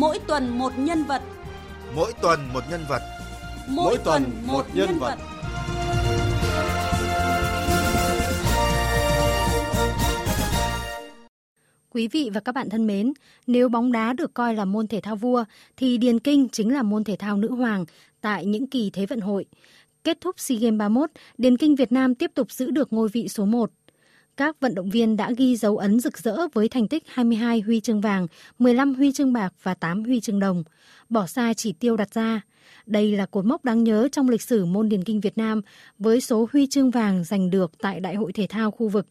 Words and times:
Mỗi 0.00 0.18
tuần 0.26 0.58
một 0.58 0.72
nhân 0.78 1.04
vật. 1.04 1.22
Mỗi 1.94 2.12
tuần 2.22 2.40
một 2.52 2.60
nhân 2.70 2.80
vật. 2.88 3.02
Mỗi, 3.68 3.84
Mỗi 3.84 3.98
tuần 4.04 4.22
một, 4.46 4.52
một 4.52 4.64
nhân 4.74 4.98
vật. 4.98 5.16
vật. 5.16 5.18
Quý 11.90 12.08
vị 12.08 12.30
và 12.34 12.40
các 12.40 12.54
bạn 12.54 12.70
thân 12.70 12.86
mến, 12.86 13.12
nếu 13.46 13.68
bóng 13.68 13.92
đá 13.92 14.12
được 14.12 14.34
coi 14.34 14.54
là 14.54 14.64
môn 14.64 14.86
thể 14.86 15.00
thao 15.00 15.16
vua 15.16 15.44
thì 15.76 15.98
điền 15.98 16.18
kinh 16.18 16.48
chính 16.48 16.72
là 16.72 16.82
môn 16.82 17.04
thể 17.04 17.16
thao 17.16 17.36
nữ 17.36 17.54
hoàng 17.54 17.84
tại 18.20 18.46
những 18.46 18.66
kỳ 18.66 18.90
Thế 18.90 19.06
vận 19.06 19.20
hội. 19.20 19.44
Kết 20.04 20.18
thúc 20.20 20.40
SEA 20.40 20.58
Games 20.60 20.78
31, 20.78 21.10
điền 21.38 21.56
kinh 21.56 21.74
Việt 21.74 21.92
Nam 21.92 22.14
tiếp 22.14 22.30
tục 22.34 22.52
giữ 22.52 22.70
được 22.70 22.92
ngôi 22.92 23.08
vị 23.08 23.28
số 23.28 23.44
1. 23.44 23.70
Các 24.40 24.60
vận 24.60 24.74
động 24.74 24.90
viên 24.90 25.16
đã 25.16 25.32
ghi 25.36 25.56
dấu 25.56 25.76
ấn 25.76 26.00
rực 26.00 26.18
rỡ 26.18 26.36
với 26.52 26.68
thành 26.68 26.88
tích 26.88 27.02
22 27.06 27.60
huy 27.60 27.80
chương 27.80 28.00
vàng, 28.00 28.26
15 28.58 28.94
huy 28.94 29.12
chương 29.12 29.32
bạc 29.32 29.54
và 29.62 29.74
8 29.74 30.04
huy 30.04 30.20
chương 30.20 30.38
đồng, 30.38 30.64
bỏ 31.08 31.26
xa 31.26 31.54
chỉ 31.54 31.72
tiêu 31.72 31.96
đặt 31.96 32.14
ra. 32.14 32.40
Đây 32.86 33.16
là 33.16 33.26
cột 33.26 33.44
mốc 33.44 33.64
đáng 33.64 33.84
nhớ 33.84 34.08
trong 34.12 34.28
lịch 34.28 34.42
sử 34.42 34.64
môn 34.64 34.88
điền 34.88 35.04
kinh 35.04 35.20
Việt 35.20 35.38
Nam 35.38 35.60
với 35.98 36.20
số 36.20 36.48
huy 36.52 36.66
chương 36.66 36.90
vàng 36.90 37.24
giành 37.24 37.50
được 37.50 37.72
tại 37.78 38.00
Đại 38.00 38.14
hội 38.14 38.32
Thể 38.32 38.46
thao 38.46 38.70
khu 38.70 38.88
vực 38.88 39.06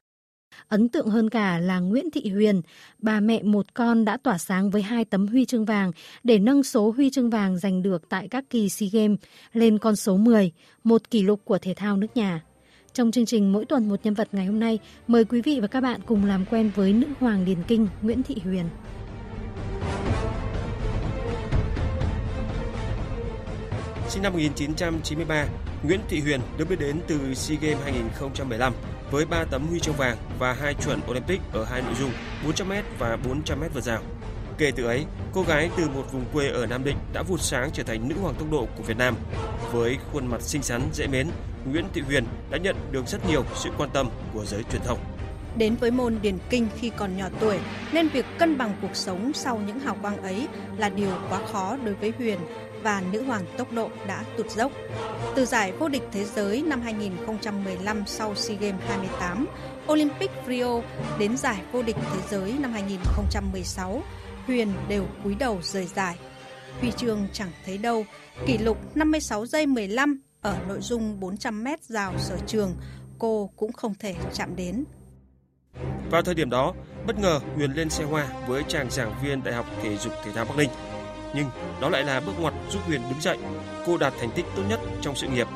Ấn 0.67 0.89
tượng 0.89 1.07
hơn 1.07 1.29
cả 1.29 1.59
là 1.59 1.79
Nguyễn 1.79 2.11
Thị 2.11 2.29
Huyền, 2.29 2.61
bà 2.97 3.19
mẹ 3.19 3.43
một 3.43 3.73
con 3.73 4.05
đã 4.05 4.17
tỏa 4.17 4.37
sáng 4.37 4.69
với 4.69 4.81
hai 4.81 5.05
tấm 5.05 5.27
huy 5.27 5.45
chương 5.45 5.65
vàng 5.65 5.91
để 6.23 6.39
nâng 6.39 6.63
số 6.63 6.91
huy 6.91 7.09
chương 7.09 7.29
vàng 7.29 7.57
giành 7.57 7.81
được 7.81 8.09
tại 8.09 8.27
các 8.27 8.45
kỳ 8.49 8.69
SEA 8.69 8.89
Games 8.91 9.19
lên 9.53 9.77
con 9.77 9.95
số 9.95 10.17
10, 10.17 10.51
một 10.83 11.09
kỷ 11.09 11.21
lục 11.21 11.41
của 11.45 11.57
thể 11.57 11.73
thao 11.73 11.97
nước 11.97 12.07
nhà. 12.15 12.41
Trong 12.93 13.11
chương 13.11 13.25
trình 13.25 13.51
Mỗi 13.51 13.65
tuần 13.65 13.89
một 13.89 13.99
nhân 14.03 14.13
vật 14.13 14.27
ngày 14.31 14.45
hôm 14.45 14.59
nay, 14.59 14.79
mời 15.07 15.25
quý 15.25 15.41
vị 15.41 15.59
và 15.61 15.67
các 15.67 15.81
bạn 15.81 15.99
cùng 16.05 16.25
làm 16.25 16.45
quen 16.45 16.71
với 16.75 16.93
nữ 16.93 17.07
hoàng 17.19 17.45
điền 17.45 17.63
kinh 17.67 17.87
Nguyễn 18.01 18.23
Thị 18.23 18.35
Huyền. 18.43 18.65
Sinh 24.07 24.23
năm 24.23 24.33
1993, 24.33 25.45
Nguyễn 25.83 25.99
Thị 26.09 26.19
Huyền 26.19 26.39
được 26.57 26.65
biết 26.69 26.79
đến 26.79 26.99
từ 27.07 27.33
SEA 27.33 27.57
Games 27.61 27.83
2015 27.83 28.73
với 29.11 29.25
3 29.25 29.43
tấm 29.43 29.67
huy 29.67 29.79
chương 29.79 29.95
vàng 29.95 30.17
và 30.39 30.53
hai 30.53 30.73
chuẩn 30.73 30.99
Olympic 31.11 31.41
ở 31.53 31.63
hai 31.63 31.81
nội 31.81 31.93
dung 31.99 32.11
400m 32.45 32.83
và 32.99 33.17
400m 33.23 33.69
vượt 33.73 33.83
rào. 33.83 34.01
Kể 34.59 34.71
từ 34.75 34.85
ấy, 34.85 35.05
cô 35.33 35.43
gái 35.43 35.69
từ 35.77 35.89
một 35.89 36.03
vùng 36.11 36.25
quê 36.33 36.47
ở 36.47 36.65
Nam 36.65 36.83
Định 36.83 36.97
đã 37.13 37.23
vụt 37.23 37.41
sáng 37.41 37.69
trở 37.73 37.83
thành 37.83 38.09
nữ 38.09 38.15
hoàng 38.21 38.35
tốc 38.35 38.51
độ 38.51 38.67
của 38.77 38.83
Việt 38.83 38.97
Nam. 38.97 39.15
Với 39.71 39.97
khuôn 40.11 40.27
mặt 40.27 40.41
xinh 40.41 40.63
xắn, 40.63 40.81
dễ 40.93 41.07
mến, 41.07 41.27
Nguyễn 41.65 41.85
Thị 41.93 42.01
Huyền 42.01 42.23
đã 42.49 42.57
nhận 42.57 42.75
được 42.91 43.07
rất 43.07 43.29
nhiều 43.29 43.43
sự 43.55 43.69
quan 43.77 43.89
tâm 43.93 44.09
của 44.33 44.45
giới 44.45 44.63
truyền 44.71 44.81
thông. 44.81 44.99
Đến 45.57 45.75
với 45.75 45.91
môn 45.91 46.19
điền 46.21 46.37
kinh 46.49 46.67
khi 46.79 46.91
còn 46.97 47.17
nhỏ 47.17 47.25
tuổi, 47.39 47.59
nên 47.91 48.07
việc 48.07 48.25
cân 48.37 48.57
bằng 48.57 48.73
cuộc 48.81 48.95
sống 48.95 49.31
sau 49.33 49.61
những 49.67 49.79
hào 49.79 49.95
quang 50.01 50.17
ấy 50.17 50.47
là 50.77 50.89
điều 50.89 51.11
quá 51.29 51.39
khó 51.51 51.77
đối 51.83 51.93
với 51.93 52.13
Huyền 52.17 52.39
và 52.83 53.03
nữ 53.11 53.23
hoàng 53.23 53.45
tốc 53.57 53.71
độ 53.71 53.89
đã 54.07 54.23
tụt 54.37 54.49
dốc. 54.49 54.71
Từ 55.35 55.45
giải 55.45 55.71
vô 55.71 55.87
địch 55.87 56.03
thế 56.11 56.25
giới 56.25 56.61
năm 56.61 56.81
2015 56.81 58.03
sau 58.05 58.35
SEA 58.35 58.57
Games 58.57 58.81
28, 58.87 59.47
Olympic 59.91 60.31
Rio 60.47 60.81
đến 61.19 61.37
giải 61.37 61.61
vô 61.71 61.81
địch 61.81 61.97
thế 62.13 62.19
giới 62.29 62.55
năm 62.59 62.71
2016, 62.71 64.03
Huyền 64.49 64.73
đều 64.87 65.05
cúi 65.23 65.35
đầu 65.35 65.59
rời 65.61 65.85
giải. 65.85 66.17
Huy 66.79 66.91
chương 66.91 67.27
chẳng 67.33 67.51
thấy 67.65 67.77
đâu, 67.77 68.05
kỷ 68.45 68.57
lục 68.57 68.77
56 68.95 69.45
giây 69.45 69.65
15 69.65 70.21
ở 70.41 70.57
nội 70.67 70.81
dung 70.81 71.19
400m 71.19 71.77
rào 71.81 72.13
sở 72.17 72.37
trường, 72.47 72.75
cô 73.19 73.49
cũng 73.55 73.73
không 73.73 73.95
thể 73.95 74.15
chạm 74.33 74.55
đến. 74.55 74.83
Vào 76.11 76.21
thời 76.21 76.35
điểm 76.35 76.49
đó, 76.49 76.73
bất 77.07 77.19
ngờ 77.19 77.39
Huyền 77.55 77.71
lên 77.71 77.89
xe 77.89 78.03
hoa 78.03 78.27
với 78.47 78.63
chàng 78.67 78.91
giảng 78.91 79.15
viên 79.23 79.43
Đại 79.43 79.53
học 79.53 79.65
Thể 79.83 79.97
dục 79.97 80.13
Thể 80.23 80.31
thao 80.31 80.45
Bắc 80.45 80.57
Ninh 80.57 80.69
nhưng 81.35 81.45
đó 81.81 81.89
lại 81.89 82.03
là 82.03 82.19
bước 82.19 82.33
ngoặt 82.39 82.53
giúp 82.69 82.79
Huyền 82.85 83.01
đứng 83.09 83.21
dậy. 83.21 83.37
Cô 83.85 83.97
đạt 83.97 84.13
thành 84.19 84.31
tích 84.35 84.45
tốt 84.55 84.63
nhất 84.69 84.79
trong 85.01 85.15
sự 85.15 85.27
nghiệp 85.27 85.47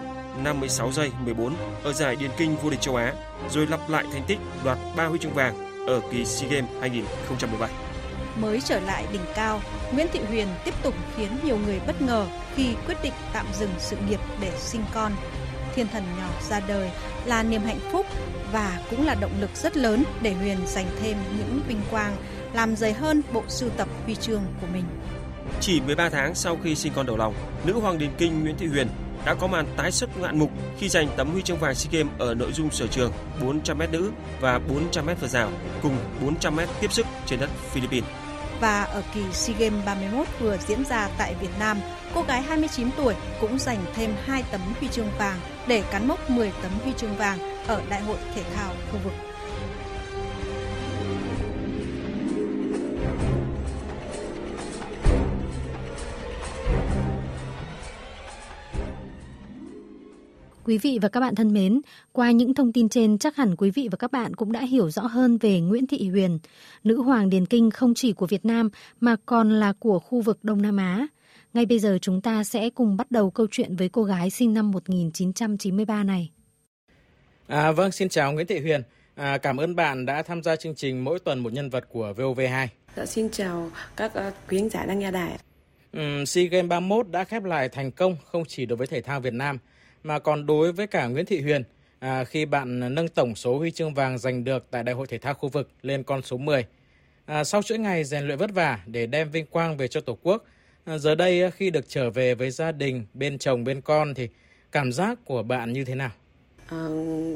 56 0.44 0.92
giây 0.92 1.12
14 1.26 1.54
ở 1.84 1.94
giải 1.94 2.16
điền 2.16 2.32
kinh 2.38 2.56
vô 2.64 2.70
địch 2.70 2.82
châu 2.82 2.96
Á, 2.96 3.14
rồi 3.50 3.68
lặp 3.68 3.90
lại 3.90 4.06
thành 4.14 4.24
tích 4.28 4.38
đoạt 4.64 4.78
3 4.96 5.06
huy 5.06 5.20
chương 5.20 5.34
vàng 5.34 5.86
ở 5.88 6.02
kỳ 6.12 6.26
SEA 6.26 6.50
Games 6.50 6.70
2017. 6.82 7.93
Mới 8.36 8.62
trở 8.62 8.80
lại 8.80 9.06
đỉnh 9.12 9.26
cao, 9.36 9.62
Nguyễn 9.92 10.08
Thị 10.14 10.20
Huyền 10.28 10.48
tiếp 10.66 10.74
tục 10.84 10.94
khiến 11.18 11.30
nhiều 11.44 11.58
người 11.66 11.80
bất 11.88 12.02
ngờ 12.02 12.28
khi 12.56 12.76
quyết 12.86 12.98
định 13.04 13.14
tạm 13.34 13.46
dừng 13.60 13.70
sự 13.78 13.98
nghiệp 14.10 14.20
để 14.42 14.52
sinh 14.58 14.84
con. 14.94 15.12
Thiên 15.76 15.88
thần 15.88 16.04
nhỏ 16.20 16.30
ra 16.50 16.60
đời 16.68 16.92
là 17.26 17.44
niềm 17.44 17.62
hạnh 17.62 17.80
phúc 17.92 18.06
và 18.52 18.80
cũng 18.90 19.06
là 19.06 19.16
động 19.16 19.32
lực 19.40 19.50
rất 19.56 19.78
lớn 19.78 20.04
để 20.22 20.34
Huyền 20.34 20.58
giành 20.66 20.88
thêm 21.02 21.18
những 21.38 21.62
vinh 21.68 21.82
quang, 21.92 22.16
làm 22.54 22.76
dày 22.76 22.94
hơn 22.94 23.22
bộ 23.34 23.44
sưu 23.48 23.70
tập 23.70 23.88
huy 24.06 24.16
chương 24.16 24.42
của 24.62 24.68
mình. 24.74 24.84
Chỉ 25.62 25.82
13 25.82 26.10
tháng 26.10 26.36
sau 26.36 26.58
khi 26.64 26.76
sinh 26.76 26.94
con 26.96 27.06
đầu 27.06 27.18
lòng, 27.18 27.34
nữ 27.66 27.74
hoàng 27.74 27.98
điền 27.98 28.12
kinh 28.18 28.44
Nguyễn 28.44 28.58
Thị 28.58 28.68
Huyền 28.68 28.88
đã 29.26 29.34
có 29.34 29.48
màn 29.48 29.66
tái 29.78 29.92
xuất 29.92 30.18
ngoạn 30.20 30.40
mục 30.40 30.52
khi 30.78 30.90
giành 30.90 31.08
tấm 31.18 31.32
huy 31.32 31.42
chương 31.42 31.58
vàng 31.58 31.76
SEA 31.76 31.92
Games 31.92 32.14
ở 32.20 32.34
nội 32.34 32.52
dung 32.52 32.72
sở 32.72 32.88
trường 32.88 33.12
400m 33.42 33.92
nữ 33.92 34.12
và 34.40 34.60
400m 34.92 35.16
vượt 35.22 35.28
rào 35.28 35.52
cùng 35.82 35.98
400m 36.22 36.68
tiếp 36.82 36.94
sức 36.94 37.06
trên 37.26 37.40
đất 37.40 37.50
Philippines. 37.72 38.10
Và 38.64 38.84
ở 38.84 39.04
kỳ 39.14 39.22
SEA 39.32 39.58
Games 39.60 39.86
31 39.86 40.28
vừa 40.40 40.58
diễn 40.68 40.86
ra 40.86 41.10
tại 41.18 41.36
Việt 41.42 41.50
Nam, 41.60 41.78
cô 42.16 42.22
gái 42.22 42.42
29 42.42 42.88
tuổi 42.98 43.16
cũng 43.42 43.60
giành 43.60 43.86
thêm 43.96 44.16
2 44.26 44.44
tấm 44.52 44.62
huy 44.80 44.88
chương 44.88 45.10
vàng 45.18 45.40
để 45.68 45.84
cán 45.92 46.08
mốc 46.08 46.30
10 46.30 46.52
tấm 46.62 46.72
huy 46.84 46.92
chương 46.98 47.16
vàng 47.16 47.38
ở 47.68 47.82
Đại 47.90 48.02
hội 48.02 48.18
Thể 48.36 48.44
thao 48.56 48.74
khu 48.92 49.00
vực. 49.04 49.33
Quý 60.66 60.78
vị 60.78 61.00
và 61.02 61.10
các 61.10 61.20
bạn 61.20 61.36
thân 61.36 61.54
mến, 61.54 61.82
qua 62.12 62.32
những 62.32 62.54
thông 62.54 62.74
tin 62.74 62.90
trên 62.90 63.18
chắc 63.18 63.36
hẳn 63.36 63.56
quý 63.56 63.72
vị 63.72 63.88
và 63.92 63.98
các 63.98 64.12
bạn 64.12 64.36
cũng 64.36 64.52
đã 64.52 64.62
hiểu 64.62 64.90
rõ 64.90 65.02
hơn 65.02 65.38
về 65.38 65.60
Nguyễn 65.60 65.88
Thị 65.88 66.10
Huyền, 66.10 66.40
nữ 66.84 67.02
hoàng 67.02 67.30
điền 67.30 67.46
kinh 67.46 67.72
không 67.72 67.94
chỉ 67.94 68.14
của 68.14 68.26
Việt 68.26 68.46
Nam 68.46 68.70
mà 69.00 69.16
còn 69.26 69.52
là 69.52 69.74
của 69.80 70.00
khu 70.00 70.22
vực 70.22 70.44
Đông 70.44 70.62
Nam 70.62 70.78
Á. 70.78 71.08
Ngay 71.54 71.66
bây 71.66 71.80
giờ 71.80 71.98
chúng 72.02 72.22
ta 72.22 72.44
sẽ 72.44 72.70
cùng 72.70 72.98
bắt 72.98 73.12
đầu 73.12 73.32
câu 73.32 73.48
chuyện 73.52 73.76
với 73.76 73.90
cô 73.90 74.04
gái 74.04 74.30
sinh 74.30 74.54
năm 74.54 74.72
1993 74.72 76.04
này. 76.04 76.32
À, 77.48 77.72
vâng, 77.72 77.92
xin 77.92 78.10
chào 78.10 78.32
Nguyễn 78.32 78.48
Thị 78.48 78.60
Huyền. 78.60 78.82
À, 79.16 79.38
cảm 79.38 79.58
ơn 79.58 79.76
bạn 79.76 80.06
đã 80.06 80.24
tham 80.24 80.44
gia 80.44 80.56
chương 80.56 80.76
trình 80.76 81.04
mỗi 81.04 81.20
tuần 81.20 81.40
một 81.40 81.54
nhân 81.54 81.70
vật 81.70 81.90
của 81.90 82.14
VOV2. 82.18 82.68
Dạ, 82.96 83.06
xin 83.06 83.30
chào 83.32 83.72
các 83.96 84.12
uh, 84.28 84.34
quý 84.50 84.60
khán 84.60 84.70
giả 84.70 84.86
đang 84.86 85.00
nghe 85.00 85.12
đài. 85.12 85.38
Um, 85.94 86.26
SEA 86.26 86.46
Games 86.46 86.70
31 86.70 87.10
đã 87.10 87.24
khép 87.24 87.44
lại 87.44 87.70
thành 87.70 87.92
công 87.92 88.18
không 88.26 88.44
chỉ 88.48 88.66
đối 88.66 88.78
với 88.78 88.88
thể 88.88 89.02
thao 89.02 89.20
Việt 89.20 89.34
Nam 89.34 89.60
mà 90.04 90.20
còn 90.20 90.46
đối 90.46 90.72
với 90.72 90.88
cả 90.88 91.08
Nguyễn 91.08 91.26
Thị 91.26 91.42
Huyền 91.42 91.64
à, 92.00 92.24
khi 92.24 92.46
bạn 92.46 92.96
nâng 92.96 93.08
tổng 93.08 93.36
số 93.36 93.58
huy 93.58 93.72
chương 93.72 93.94
vàng 93.94 94.18
giành 94.18 94.44
được 94.44 94.66
tại 94.72 94.84
Đại 94.84 94.96
hội 94.96 95.08
Thể 95.08 95.18
thao 95.18 95.34
khu 95.34 95.50
vực 95.50 95.70
lên 95.82 96.04
con 96.04 96.22
số 96.22 96.38
10. 96.38 96.66
À, 97.26 97.44
sau 97.44 97.62
chuỗi 97.62 97.78
ngày 97.78 98.04
rèn 98.04 98.24
luyện 98.24 98.38
vất 98.38 98.54
vả 98.54 98.80
để 98.86 99.06
đem 99.06 99.32
vinh 99.32 99.46
quang 99.46 99.78
về 99.78 99.88
cho 99.88 100.02
Tổ 100.02 100.18
quốc, 100.24 100.44
à, 100.86 100.98
giờ 100.98 101.16
đây 101.16 101.44
à, 101.44 101.50
khi 101.50 101.70
được 101.70 101.86
trở 101.88 102.10
về 102.10 102.36
với 102.36 102.52
gia 102.52 102.72
đình, 102.72 103.06
bên 103.14 103.38
chồng, 103.38 103.64
bên 103.64 103.82
con 103.82 104.14
thì 104.14 104.30
cảm 104.72 104.92
giác 104.92 105.20
của 105.26 105.44
bạn 105.44 105.74
như 105.74 105.86
thế 105.86 105.96
nào? 105.96 106.12
À, 106.68 106.88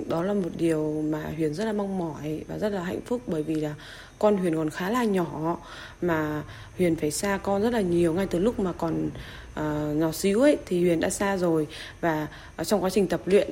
đó 0.10 0.24
là 0.24 0.34
một 0.34 0.50
điều 0.58 1.02
mà 1.02 1.24
Huyền 1.38 1.54
rất 1.54 1.66
là 1.66 1.74
mong 1.74 1.98
mỏi 1.98 2.44
và 2.48 2.58
rất 2.58 2.70
là 2.70 2.84
hạnh 2.84 3.02
phúc 3.06 3.22
bởi 3.28 3.44
vì 3.44 3.56
là 3.56 3.76
con 4.20 4.38
Huyền 4.38 4.56
còn 4.56 4.70
khá 4.70 4.90
là 4.90 5.04
nhỏ 5.04 5.58
mà 6.02 6.44
Huyền 6.78 6.96
phải 6.96 7.12
xa 7.12 7.40
con 7.44 7.62
rất 7.62 7.74
là 7.74 7.82
nhiều 7.82 8.14
ngay 8.14 8.28
từ 8.30 8.40
lúc 8.40 8.60
mà 8.60 8.74
còn 8.74 9.10
uh, 9.58 9.96
nhỏ 9.98 10.12
xíu 10.12 10.42
ấy 10.42 10.58
thì 10.66 10.82
Huyền 10.82 11.00
đã 11.00 11.10
xa 11.10 11.38
rồi. 11.38 11.68
Và 12.02 12.28
trong 12.66 12.84
quá 12.84 12.90
trình 12.90 13.08
tập 13.08 13.22
luyện 13.26 13.50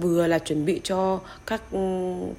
vừa 0.00 0.26
là 0.26 0.38
chuẩn 0.38 0.64
bị 0.64 0.80
cho 0.84 1.20
các 1.46 1.62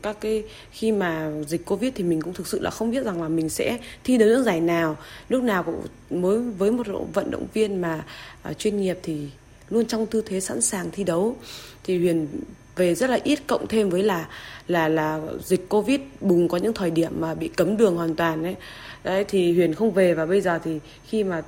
các 0.02 0.18
cái 0.22 0.44
khi 0.72 0.92
mà 0.92 1.32
dịch 1.48 1.66
covid 1.66 1.92
thì 1.96 2.04
mình 2.04 2.22
cũng 2.22 2.34
thực 2.34 2.48
sự 2.48 2.60
là 2.60 2.70
không 2.70 2.92
biết 2.92 3.06
rằng 3.06 3.22
là 3.22 3.30
mình 3.30 3.50
sẽ 3.50 3.78
thi 4.04 4.18
đấu 4.18 4.30
những 4.30 4.44
giải 4.44 4.62
nào. 4.62 4.98
Lúc 5.30 5.44
nào 5.44 5.64
cũng 5.64 5.82
mới 6.22 6.40
với 6.40 6.72
một 6.72 6.88
vận 7.14 7.32
động 7.32 7.48
viên 7.54 7.82
mà 7.82 8.06
uh, 8.50 8.58
chuyên 8.58 8.82
nghiệp 8.82 9.00
thì 9.04 9.28
luôn 9.70 9.86
trong 9.86 10.06
tư 10.06 10.24
thế 10.26 10.40
sẵn 10.40 10.62
sàng 10.62 10.90
thi 10.92 11.04
đấu. 11.04 11.36
Thì 11.84 11.98
Huyền 11.98 12.28
về 12.80 12.96
rất 12.96 13.10
là 13.10 13.20
ít 13.24 13.40
cộng 13.48 13.68
thêm 13.68 13.90
với 13.90 14.04
là 14.04 14.28
là 14.68 14.88
là 14.88 15.20
dịch 15.44 15.70
covid 15.70 16.00
bùng 16.22 16.48
có 16.48 16.58
những 16.58 16.74
thời 16.74 16.92
điểm 16.92 17.12
mà 17.20 17.36
bị 17.36 17.48
cấm 17.48 17.78
đường 17.78 17.96
hoàn 17.96 18.16
toàn 18.16 18.44
đấy 18.44 18.56
đấy 19.04 19.26
thì 19.28 19.54
Huyền 19.54 19.74
không 19.74 19.92
về 19.92 20.14
và 20.14 20.26
bây 20.26 20.42
giờ 20.42 20.60
thì 20.64 20.80
khi 21.08 21.24
mà 21.24 21.42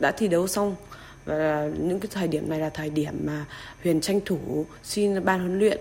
đã 0.00 0.10
thi 0.10 0.28
đấu 0.28 0.46
xong 0.46 0.76
và 1.24 1.70
những 1.78 2.00
cái 2.00 2.08
thời 2.12 2.28
điểm 2.28 2.50
này 2.50 2.58
là 2.58 2.70
thời 2.70 2.90
điểm 2.90 3.14
mà 3.24 3.44
Huyền 3.82 4.00
tranh 4.00 4.20
thủ 4.24 4.66
xin 4.82 5.24
ban 5.24 5.40
huấn 5.40 5.58
luyện 5.58 5.78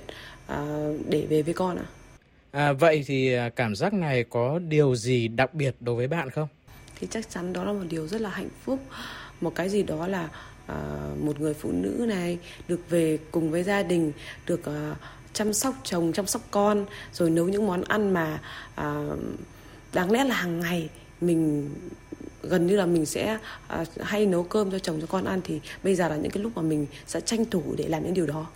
à, 0.47 0.87
để 1.09 1.25
về 1.29 1.41
với 1.41 1.53
con 1.53 1.77
ạ. 1.77 1.85
À, 2.51 2.73
vậy 2.73 3.03
thì 3.07 3.33
à, 3.33 3.49
cảm 3.49 3.75
giác 3.75 3.93
này 3.93 4.23
có 4.29 4.59
điều 4.59 4.95
gì 4.95 5.27
đặc 5.27 5.53
biệt 5.53 5.75
đối 5.79 5.95
với 5.95 6.07
bạn 6.07 6.29
không? 6.29 6.47
Thì 6.99 7.07
chắc 7.11 7.29
chắn 7.29 7.53
đó 7.53 7.63
là 7.63 7.73
một 7.73 7.85
điều 7.89 8.07
rất 8.07 8.21
là 8.21 8.29
hạnh 8.29 8.49
phúc, 8.63 8.79
một 9.41 9.55
cái 9.55 9.69
gì 9.69 9.83
đó 9.83 10.07
là 10.07 10.29
À, 10.67 11.09
một 11.19 11.41
người 11.41 11.53
phụ 11.53 11.71
nữ 11.71 12.05
này 12.09 12.37
được 12.67 12.89
về 12.89 13.17
cùng 13.31 13.51
với 13.51 13.63
gia 13.63 13.83
đình, 13.83 14.11
được 14.47 14.65
à, 14.65 14.95
chăm 15.33 15.53
sóc 15.53 15.75
chồng, 15.83 16.13
chăm 16.13 16.27
sóc 16.27 16.41
con, 16.51 16.85
rồi 17.13 17.29
nấu 17.29 17.47
những 17.47 17.67
món 17.67 17.83
ăn 17.83 18.13
mà 18.13 18.41
à, 18.75 19.03
đáng 19.93 20.11
lẽ 20.11 20.23
là 20.23 20.35
hàng 20.35 20.59
ngày 20.59 20.89
mình 21.21 21.69
gần 22.43 22.67
như 22.67 22.75
là 22.75 22.85
mình 22.85 23.05
sẽ 23.05 23.37
hay 23.99 24.25
nấu 24.25 24.43
cơm 24.43 24.71
cho 24.71 24.79
chồng 24.79 25.01
cho 25.01 25.07
con 25.07 25.25
ăn 25.25 25.41
thì 25.43 25.59
bây 25.83 25.95
giờ 25.95 26.09
là 26.09 26.15
những 26.15 26.31
cái 26.31 26.43
lúc 26.43 26.51
mà 26.55 26.61
mình 26.61 26.87
sẽ 27.07 27.21
tranh 27.21 27.45
thủ 27.45 27.63
để 27.77 27.87
làm 27.87 28.03
những 28.03 28.13
điều 28.13 28.25
đó. 28.25 28.47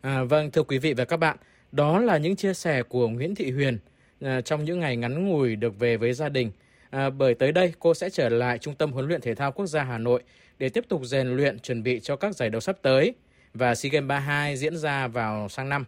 À, 0.00 0.24
vâng 0.24 0.50
thưa 0.50 0.62
quý 0.62 0.78
vị 0.78 0.94
và 0.94 1.04
các 1.04 1.16
bạn, 1.16 1.36
đó 1.72 2.00
là 2.00 2.18
những 2.18 2.36
chia 2.36 2.54
sẻ 2.54 2.82
của 2.82 3.08
Nguyễn 3.08 3.34
Thị 3.34 3.50
Huyền 3.50 3.78
à, 4.20 4.40
trong 4.40 4.64
những 4.64 4.80
ngày 4.80 4.96
ngắn 4.96 5.28
ngủi 5.28 5.56
được 5.56 5.78
về 5.78 5.96
với 5.96 6.12
gia 6.12 6.28
đình. 6.28 6.50
À, 6.90 7.10
bởi 7.10 7.34
tới 7.34 7.52
đây 7.52 7.72
cô 7.78 7.94
sẽ 7.94 8.10
trở 8.10 8.28
lại 8.28 8.58
Trung 8.58 8.74
tâm 8.74 8.92
huấn 8.92 9.08
luyện 9.08 9.20
thể 9.20 9.34
thao 9.34 9.52
quốc 9.52 9.66
gia 9.66 9.82
Hà 9.82 9.98
Nội 9.98 10.22
để 10.58 10.68
tiếp 10.68 10.84
tục 10.88 11.04
rèn 11.04 11.36
luyện 11.36 11.58
chuẩn 11.58 11.82
bị 11.82 12.00
cho 12.00 12.16
các 12.16 12.36
giải 12.36 12.50
đấu 12.50 12.60
sắp 12.60 12.76
tới 12.82 13.14
và 13.54 13.74
SEA 13.74 13.90
Games 13.90 14.08
32 14.08 14.56
diễn 14.56 14.76
ra 14.76 15.08
vào 15.08 15.48
sang 15.48 15.68
năm. 15.68 15.84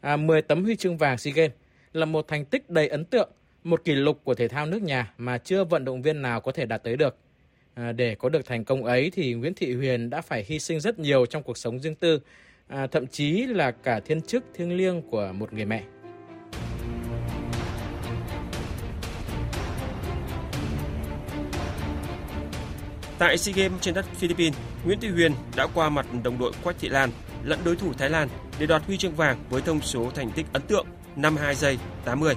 À, 0.00 0.16
10 0.16 0.42
tấm 0.42 0.64
huy 0.64 0.76
chương 0.76 0.96
vàng 0.96 1.18
SEA 1.18 1.34
Games 1.34 1.52
là 1.92 2.06
một 2.06 2.28
thành 2.28 2.44
tích 2.44 2.70
đầy 2.70 2.88
ấn 2.88 3.04
tượng, 3.04 3.30
một 3.64 3.84
kỷ 3.84 3.94
lục 3.94 4.20
của 4.24 4.34
thể 4.34 4.48
thao 4.48 4.66
nước 4.66 4.82
nhà 4.82 5.12
mà 5.18 5.38
chưa 5.38 5.64
vận 5.64 5.84
động 5.84 6.02
viên 6.02 6.22
nào 6.22 6.40
có 6.40 6.52
thể 6.52 6.66
đạt 6.66 6.82
tới 6.82 6.96
được. 6.96 7.16
À, 7.74 7.92
để 7.92 8.14
có 8.14 8.28
được 8.28 8.46
thành 8.46 8.64
công 8.64 8.84
ấy 8.84 9.10
thì 9.14 9.34
Nguyễn 9.34 9.54
Thị 9.54 9.74
Huyền 9.74 10.10
đã 10.10 10.20
phải 10.20 10.44
hy 10.48 10.58
sinh 10.58 10.80
rất 10.80 10.98
nhiều 10.98 11.26
trong 11.26 11.42
cuộc 11.42 11.58
sống 11.58 11.80
riêng 11.80 11.94
tư, 11.94 12.20
à, 12.68 12.86
thậm 12.86 13.06
chí 13.06 13.46
là 13.46 13.70
cả 13.70 14.00
thiên 14.00 14.22
chức 14.22 14.44
thiêng 14.54 14.76
liêng 14.76 15.02
của 15.02 15.32
một 15.32 15.52
người 15.52 15.64
mẹ. 15.64 15.82
Tại 23.20 23.38
SEA 23.38 23.54
Games 23.56 23.80
trên 23.80 23.94
đất 23.94 24.06
Philippines, 24.14 24.58
Nguyễn 24.84 25.00
Thị 25.00 25.08
Huyền 25.08 25.32
đã 25.56 25.66
qua 25.74 25.88
mặt 25.88 26.06
đồng 26.22 26.38
đội 26.38 26.52
Quách 26.64 26.78
Thị 26.78 26.88
Lan 26.88 27.10
lẫn 27.44 27.58
đối 27.64 27.76
thủ 27.76 27.92
Thái 27.92 28.10
Lan 28.10 28.28
để 28.58 28.66
đoạt 28.66 28.82
huy 28.86 28.96
chương 28.96 29.14
vàng 29.14 29.38
với 29.50 29.62
thông 29.62 29.80
số 29.80 30.10
thành 30.14 30.30
tích 30.30 30.46
ấn 30.52 30.62
tượng 30.62 30.86
52 31.16 31.54
giây 31.54 31.78
80. 32.04 32.34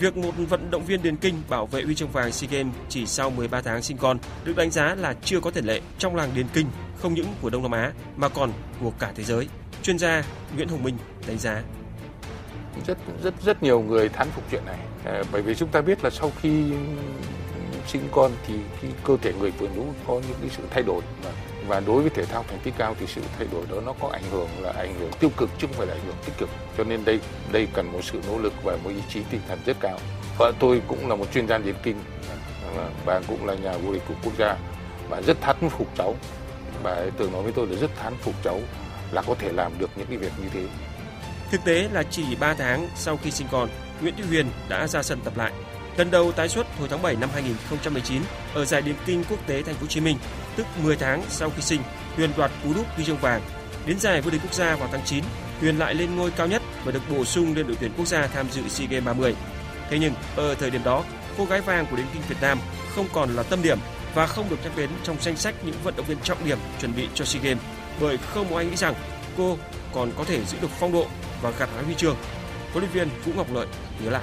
Việc 0.00 0.16
một 0.16 0.34
vận 0.48 0.70
động 0.70 0.84
viên 0.84 1.02
điền 1.02 1.16
kinh 1.16 1.34
bảo 1.48 1.66
vệ 1.66 1.82
huy 1.82 1.94
chương 1.94 2.08
vàng 2.08 2.32
SEA 2.32 2.50
Games 2.50 2.74
chỉ 2.88 3.06
sau 3.06 3.30
13 3.30 3.60
tháng 3.60 3.82
sinh 3.82 3.96
con 3.96 4.18
được 4.44 4.56
đánh 4.56 4.70
giá 4.70 4.94
là 4.94 5.14
chưa 5.24 5.40
có 5.40 5.50
tiền 5.50 5.64
lệ 5.64 5.80
trong 5.98 6.16
làng 6.16 6.30
điền 6.34 6.46
kinh 6.54 6.66
không 6.98 7.14
những 7.14 7.26
của 7.42 7.50
Đông 7.50 7.62
Nam 7.62 7.72
Á 7.72 7.92
mà 8.16 8.28
còn 8.28 8.52
của 8.80 8.92
cả 8.98 9.12
thế 9.16 9.24
giới. 9.24 9.48
Chuyên 9.82 9.98
gia 9.98 10.24
Nguyễn 10.56 10.68
Hồng 10.68 10.82
Minh 10.82 10.96
đánh 11.26 11.38
giá 11.38 11.62
rất 12.86 12.98
rất 13.22 13.34
rất 13.42 13.62
nhiều 13.62 13.80
người 13.80 14.08
thán 14.08 14.28
phục 14.30 14.44
chuyện 14.50 14.62
này 14.66 14.78
ờ, 15.04 15.24
bởi 15.32 15.42
vì 15.42 15.54
chúng 15.54 15.68
ta 15.68 15.80
biết 15.80 16.04
là 16.04 16.10
sau 16.10 16.32
khi 16.40 16.72
sinh 17.86 18.08
con 18.12 18.32
thì 18.46 18.54
cái 18.82 18.90
cơ 19.04 19.16
thể 19.22 19.32
người 19.32 19.52
phụ 19.58 19.66
nữ 19.74 19.82
có 20.06 20.14
những 20.14 20.38
cái 20.40 20.50
sự 20.56 20.62
thay 20.70 20.82
đổi 20.82 21.02
và, 21.22 21.30
và 21.66 21.80
đối 21.80 22.00
với 22.02 22.10
thể 22.10 22.24
thao 22.24 22.44
thành 22.48 22.58
tích 22.64 22.74
cao 22.78 22.96
thì 23.00 23.06
sự 23.06 23.20
thay 23.38 23.46
đổi 23.52 23.64
đó 23.70 23.76
nó 23.86 23.94
có 24.00 24.08
ảnh 24.12 24.22
hưởng 24.30 24.48
là 24.60 24.72
ảnh 24.72 24.94
hưởng 25.00 25.10
tiêu 25.20 25.30
cực 25.36 25.50
chứ 25.58 25.66
không 25.66 25.76
phải 25.76 25.86
là 25.86 25.94
ảnh 25.94 26.06
hưởng 26.06 26.16
tích 26.24 26.38
cực. 26.38 26.48
Cho 26.78 26.84
nên 26.84 27.04
đây 27.04 27.20
đây 27.52 27.68
cần 27.74 27.92
một 27.92 28.00
sự 28.02 28.20
nỗ 28.28 28.38
lực 28.38 28.52
và 28.64 28.76
một 28.84 28.90
ý 28.90 29.02
chí 29.08 29.20
tinh 29.30 29.40
thần 29.48 29.58
rất 29.66 29.76
cao. 29.80 29.98
Vợ 30.38 30.52
tôi 30.60 30.82
cũng 30.88 31.08
là 31.08 31.14
một 31.14 31.26
chuyên 31.34 31.48
gia 31.48 31.58
điền 31.58 31.74
kinh 31.82 31.96
và 33.04 33.20
cũng 33.28 33.46
là 33.46 33.54
nhà 33.54 33.72
vô 33.72 33.92
địch 33.92 34.02
của 34.08 34.14
quốc 34.24 34.32
gia. 34.38 34.56
Và 35.08 35.22
rất 35.22 35.40
thán 35.40 35.56
phục 35.70 35.88
cháu. 35.96 36.14
Bà 36.82 36.90
ấy 36.90 37.10
từng 37.18 37.32
nói 37.32 37.42
với 37.42 37.52
tôi 37.52 37.66
là 37.66 37.76
rất 37.80 37.90
thán 37.96 38.14
phục 38.20 38.34
cháu 38.44 38.60
là 39.12 39.22
có 39.22 39.34
thể 39.34 39.52
làm 39.52 39.78
được 39.78 39.90
những 39.96 40.06
cái 40.06 40.16
việc 40.16 40.32
như 40.42 40.48
thế. 40.54 40.66
Thực 41.50 41.64
tế 41.64 41.88
là 41.92 42.02
chỉ 42.02 42.24
3 42.40 42.54
tháng 42.54 42.88
sau 42.94 43.16
khi 43.16 43.30
sinh 43.30 43.46
con, 43.50 43.68
Nguyễn 44.00 44.14
Thị 44.16 44.22
Huyền 44.28 44.46
đã 44.68 44.86
ra 44.86 45.02
sân 45.02 45.20
tập 45.24 45.32
lại. 45.36 45.52
Lần 45.96 46.10
đầu 46.10 46.32
tái 46.32 46.48
xuất 46.48 46.66
hồi 46.78 46.88
tháng 46.88 47.02
7 47.02 47.16
năm 47.16 47.30
2019 47.32 48.22
ở 48.54 48.64
giải 48.64 48.82
điền 48.82 48.94
kinh 49.06 49.24
quốc 49.30 49.46
tế 49.46 49.62
Thành 49.62 49.74
phố 49.74 49.80
Hồ 49.80 49.86
Chí 49.86 50.00
Minh, 50.00 50.16
tức 50.56 50.66
10 50.84 50.96
tháng 50.96 51.22
sau 51.28 51.50
khi 51.50 51.62
sinh, 51.62 51.80
Huyền 52.16 52.30
đoạt 52.36 52.50
cú 52.64 52.74
đúp 52.74 52.86
huy 52.96 53.04
chương 53.04 53.16
vàng. 53.16 53.42
Đến 53.86 54.00
giải 54.00 54.20
vô 54.20 54.30
địch 54.30 54.40
quốc 54.42 54.54
gia 54.54 54.76
vào 54.76 54.88
tháng 54.92 55.04
9, 55.04 55.24
Huyền 55.60 55.78
lại 55.78 55.94
lên 55.94 56.16
ngôi 56.16 56.30
cao 56.30 56.46
nhất 56.46 56.62
và 56.84 56.92
được 56.92 57.02
bổ 57.10 57.24
sung 57.24 57.54
lên 57.56 57.66
đội 57.66 57.76
tuyển 57.80 57.92
quốc 57.96 58.06
gia 58.06 58.26
tham 58.26 58.50
dự 58.50 58.62
SEA 58.68 58.88
Games 58.90 59.04
30. 59.04 59.34
Thế 59.90 59.98
nhưng 59.98 60.12
ở 60.36 60.54
thời 60.54 60.70
điểm 60.70 60.84
đó, 60.84 61.04
cô 61.38 61.44
gái 61.44 61.60
vàng 61.60 61.86
của 61.90 61.96
điền 61.96 62.06
kinh 62.12 62.22
Việt 62.28 62.36
Nam 62.40 62.58
không 62.94 63.06
còn 63.12 63.36
là 63.36 63.42
tâm 63.42 63.62
điểm 63.62 63.78
và 64.14 64.26
không 64.26 64.50
được 64.50 64.56
nhắc 64.64 64.76
đến 64.76 64.90
trong 65.04 65.16
danh 65.20 65.36
sách 65.36 65.54
những 65.64 65.74
vận 65.84 65.94
động 65.96 66.06
viên 66.06 66.18
trọng 66.22 66.44
điểm 66.44 66.58
chuẩn 66.80 66.96
bị 66.96 67.08
cho 67.14 67.24
SEA 67.24 67.42
Games 67.42 67.62
bởi 68.00 68.18
không 68.34 68.56
ai 68.56 68.64
nghĩ 68.64 68.76
rằng 68.76 68.94
cô 69.36 69.58
còn 69.94 70.10
có 70.18 70.24
thể 70.24 70.44
giữ 70.44 70.58
được 70.62 70.70
phong 70.80 70.92
độ 70.92 71.06
và 71.42 71.50
gặt 71.50 71.68
hái 71.74 71.84
huy 71.84 71.94
chương. 71.94 72.16
Huấn 72.72 72.84
luyện 72.84 72.90
viên 72.92 73.08
Vũ 73.24 73.32
Ngọc 73.36 73.52
Lợi 73.52 73.66
nhớ 74.04 74.10
lại. 74.10 74.22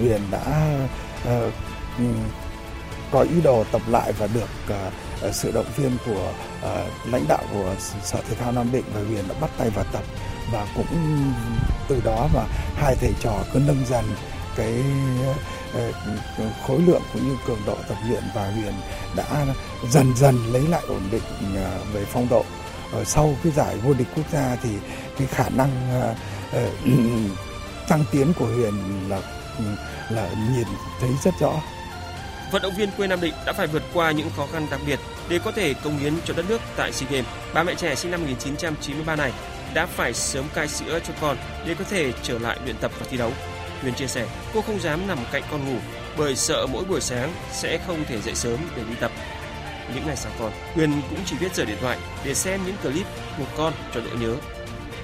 Huyền 0.00 0.20
đã 0.30 0.76
uh, 1.28 1.52
có 3.12 3.20
ý 3.20 3.40
đồ 3.44 3.64
tập 3.72 3.82
lại 3.88 4.12
và 4.12 4.26
được 4.26 4.48
uh, 4.68 5.34
sự 5.34 5.52
động 5.52 5.66
viên 5.76 5.96
của 6.06 6.32
uh, 6.62 7.12
lãnh 7.12 7.24
đạo 7.28 7.42
của 7.52 7.74
sở 8.02 8.18
thể 8.28 8.36
thao 8.36 8.52
Nam 8.52 8.72
Định 8.72 8.84
và 8.94 9.00
Huyền 9.08 9.24
đã 9.28 9.34
bắt 9.40 9.50
tay 9.58 9.70
vào 9.70 9.84
tập 9.92 10.02
và 10.52 10.66
cũng 10.76 10.86
từ 11.88 12.00
đó 12.04 12.28
mà 12.34 12.44
hai 12.74 12.96
thầy 13.00 13.12
trò 13.20 13.32
cứ 13.52 13.58
nâng 13.66 13.86
dần 13.86 14.04
cái 14.56 14.84
ừ, 15.74 16.44
khối 16.66 16.80
lượng 16.86 17.02
cũng 17.12 17.28
như 17.28 17.36
cường 17.46 17.58
độ 17.66 17.76
tập 17.88 17.96
luyện 18.08 18.22
và 18.34 18.50
Huyền 18.50 18.72
đã 19.16 19.46
dần 19.90 20.16
dần 20.16 20.38
lấy 20.52 20.62
lại 20.68 20.82
ổn 20.88 21.02
định 21.10 21.22
về 21.92 22.04
phong 22.04 22.28
độ. 22.30 22.44
Sau 23.04 23.34
cái 23.42 23.52
giải 23.52 23.76
vô 23.84 23.94
địch 23.94 24.06
quốc 24.16 24.24
gia 24.32 24.56
thì 24.62 24.68
cái 25.18 25.26
khả 25.26 25.48
năng 25.48 25.70
tăng 27.88 28.04
tiến 28.10 28.32
của 28.38 28.46
Huyền 28.46 28.74
là 29.08 29.20
là 30.10 30.28
nhìn 30.54 30.66
thấy 31.00 31.10
rất 31.24 31.34
rõ. 31.40 31.52
Vận 32.52 32.62
động 32.62 32.74
viên 32.76 32.90
quê 32.90 33.06
Nam 33.06 33.20
Định 33.20 33.34
đã 33.46 33.52
phải 33.52 33.66
vượt 33.66 33.82
qua 33.94 34.10
những 34.10 34.30
khó 34.36 34.46
khăn 34.52 34.66
đặc 34.70 34.80
biệt 34.86 34.98
để 35.28 35.38
có 35.44 35.52
thể 35.52 35.74
công 35.74 35.98
hiến 35.98 36.14
cho 36.24 36.34
đất 36.34 36.44
nước 36.48 36.60
tại 36.76 36.92
SEA 36.92 37.10
Games. 37.10 37.26
Ba 37.54 37.62
mẹ 37.62 37.74
trẻ 37.74 37.94
sinh 37.94 38.10
năm 38.10 38.20
1993 38.20 39.16
này 39.16 39.32
đã 39.74 39.86
phải 39.86 40.14
sớm 40.14 40.44
cai 40.54 40.68
sữa 40.68 40.98
cho 41.06 41.14
con 41.20 41.36
để 41.66 41.74
có 41.74 41.84
thể 41.90 42.12
trở 42.22 42.38
lại 42.38 42.58
luyện 42.64 42.76
tập 42.76 42.90
và 42.98 43.06
thi 43.10 43.16
đấu. 43.16 43.32
Huyền 43.82 43.94
chia 43.94 44.06
sẻ, 44.06 44.26
cô 44.54 44.62
không 44.62 44.80
dám 44.80 45.06
nằm 45.06 45.18
cạnh 45.32 45.42
con 45.50 45.68
ngủ 45.68 45.78
bởi 46.16 46.36
sợ 46.36 46.66
mỗi 46.72 46.84
buổi 46.84 47.00
sáng 47.00 47.32
sẽ 47.52 47.78
không 47.86 48.04
thể 48.04 48.20
dậy 48.20 48.34
sớm 48.34 48.58
để 48.76 48.82
đi 48.88 48.94
tập. 49.00 49.10
Những 49.94 50.06
ngày 50.06 50.16
sau 50.16 50.32
con, 50.38 50.52
Huyền 50.74 51.02
cũng 51.10 51.20
chỉ 51.26 51.36
biết 51.40 51.54
rời 51.54 51.66
điện 51.66 51.78
thoại 51.80 51.98
để 52.24 52.34
xem 52.34 52.60
những 52.66 52.76
clip 52.82 53.06
của 53.38 53.44
con 53.56 53.72
cho 53.94 54.00
đỡ 54.00 54.10
nhớ. 54.20 54.34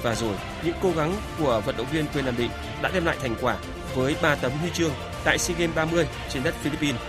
Và 0.03 0.15
rồi, 0.15 0.35
những 0.65 0.77
cố 0.83 0.93
gắng 0.97 1.17
của 1.39 1.63
vận 1.67 1.77
động 1.77 1.87
viên 1.93 2.07
quê 2.07 2.23
Nam 2.23 2.35
Định 2.39 2.51
đã 2.83 2.91
đem 2.95 3.05
lại 3.05 3.17
thành 3.23 3.35
quả 3.41 3.57
với 3.95 4.17
3 4.23 4.35
tấm 4.35 4.53
huy 4.53 4.71
chương 4.71 4.91
tại 5.25 5.39
SEA 5.39 5.57
Games 5.59 5.77
30 5.77 6.07
trên 6.29 6.43
đất 6.43 6.55
Philippines. 6.55 7.01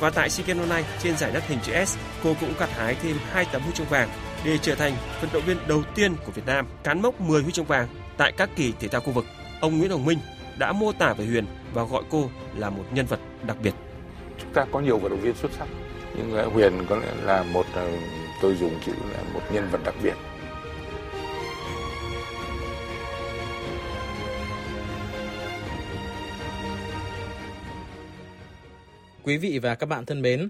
Và 0.00 0.10
tại 0.10 0.30
SEA 0.30 0.46
Games 0.46 0.60
năm 0.60 0.68
nay 0.68 0.84
trên 1.02 1.16
giải 1.16 1.32
đất 1.32 1.42
hình 1.46 1.58
chữ 1.62 1.84
S, 1.84 1.96
cô 2.24 2.34
cũng 2.40 2.52
gặt 2.58 2.70
hái 2.72 2.94
thêm 2.94 3.16
2 3.30 3.46
tấm 3.52 3.62
huy 3.62 3.72
chương 3.74 3.86
vàng 3.86 4.08
để 4.44 4.58
trở 4.58 4.74
thành 4.74 4.92
vận 5.20 5.30
động 5.32 5.42
viên 5.46 5.56
đầu 5.68 5.82
tiên 5.94 6.14
của 6.26 6.32
Việt 6.32 6.46
Nam 6.46 6.66
cán 6.84 7.02
mốc 7.02 7.20
10 7.20 7.42
huy 7.42 7.52
chương 7.52 7.64
vàng 7.64 7.88
tại 8.16 8.32
các 8.32 8.50
kỳ 8.56 8.72
thể 8.80 8.88
thao 8.88 9.00
khu 9.00 9.12
vực. 9.12 9.24
Ông 9.60 9.78
Nguyễn 9.78 9.90
Hồng 9.90 10.04
Minh 10.04 10.18
đã 10.58 10.72
mô 10.72 10.92
tả 10.92 11.12
về 11.12 11.26
Huyền 11.26 11.46
và 11.74 11.84
gọi 11.84 12.02
cô 12.10 12.30
là 12.56 12.70
một 12.70 12.84
nhân 12.92 13.06
vật 13.06 13.20
đặc 13.46 13.56
biệt. 13.62 13.74
Chúng 14.40 14.52
ta 14.54 14.66
có 14.72 14.80
nhiều 14.80 14.98
vận 14.98 15.10
động 15.10 15.20
viên 15.20 15.34
xuất 15.34 15.50
sắc, 15.58 15.68
nhưng 16.16 16.50
Huyền 16.52 16.72
có 16.88 16.96
lẽ 16.96 17.08
là 17.22 17.42
một 17.42 17.66
ờ, 17.74 17.88
tôi 18.42 18.56
dùng 18.56 18.80
chữ 18.86 18.92
là 19.12 19.18
một 19.34 19.40
nhân 19.52 19.68
vật 19.72 19.80
đặc 19.84 19.94
biệt 20.02 20.14
Quý 29.30 29.36
vị 29.36 29.58
và 29.58 29.74
các 29.74 29.86
bạn 29.86 30.06
thân 30.06 30.22
mến, 30.22 30.48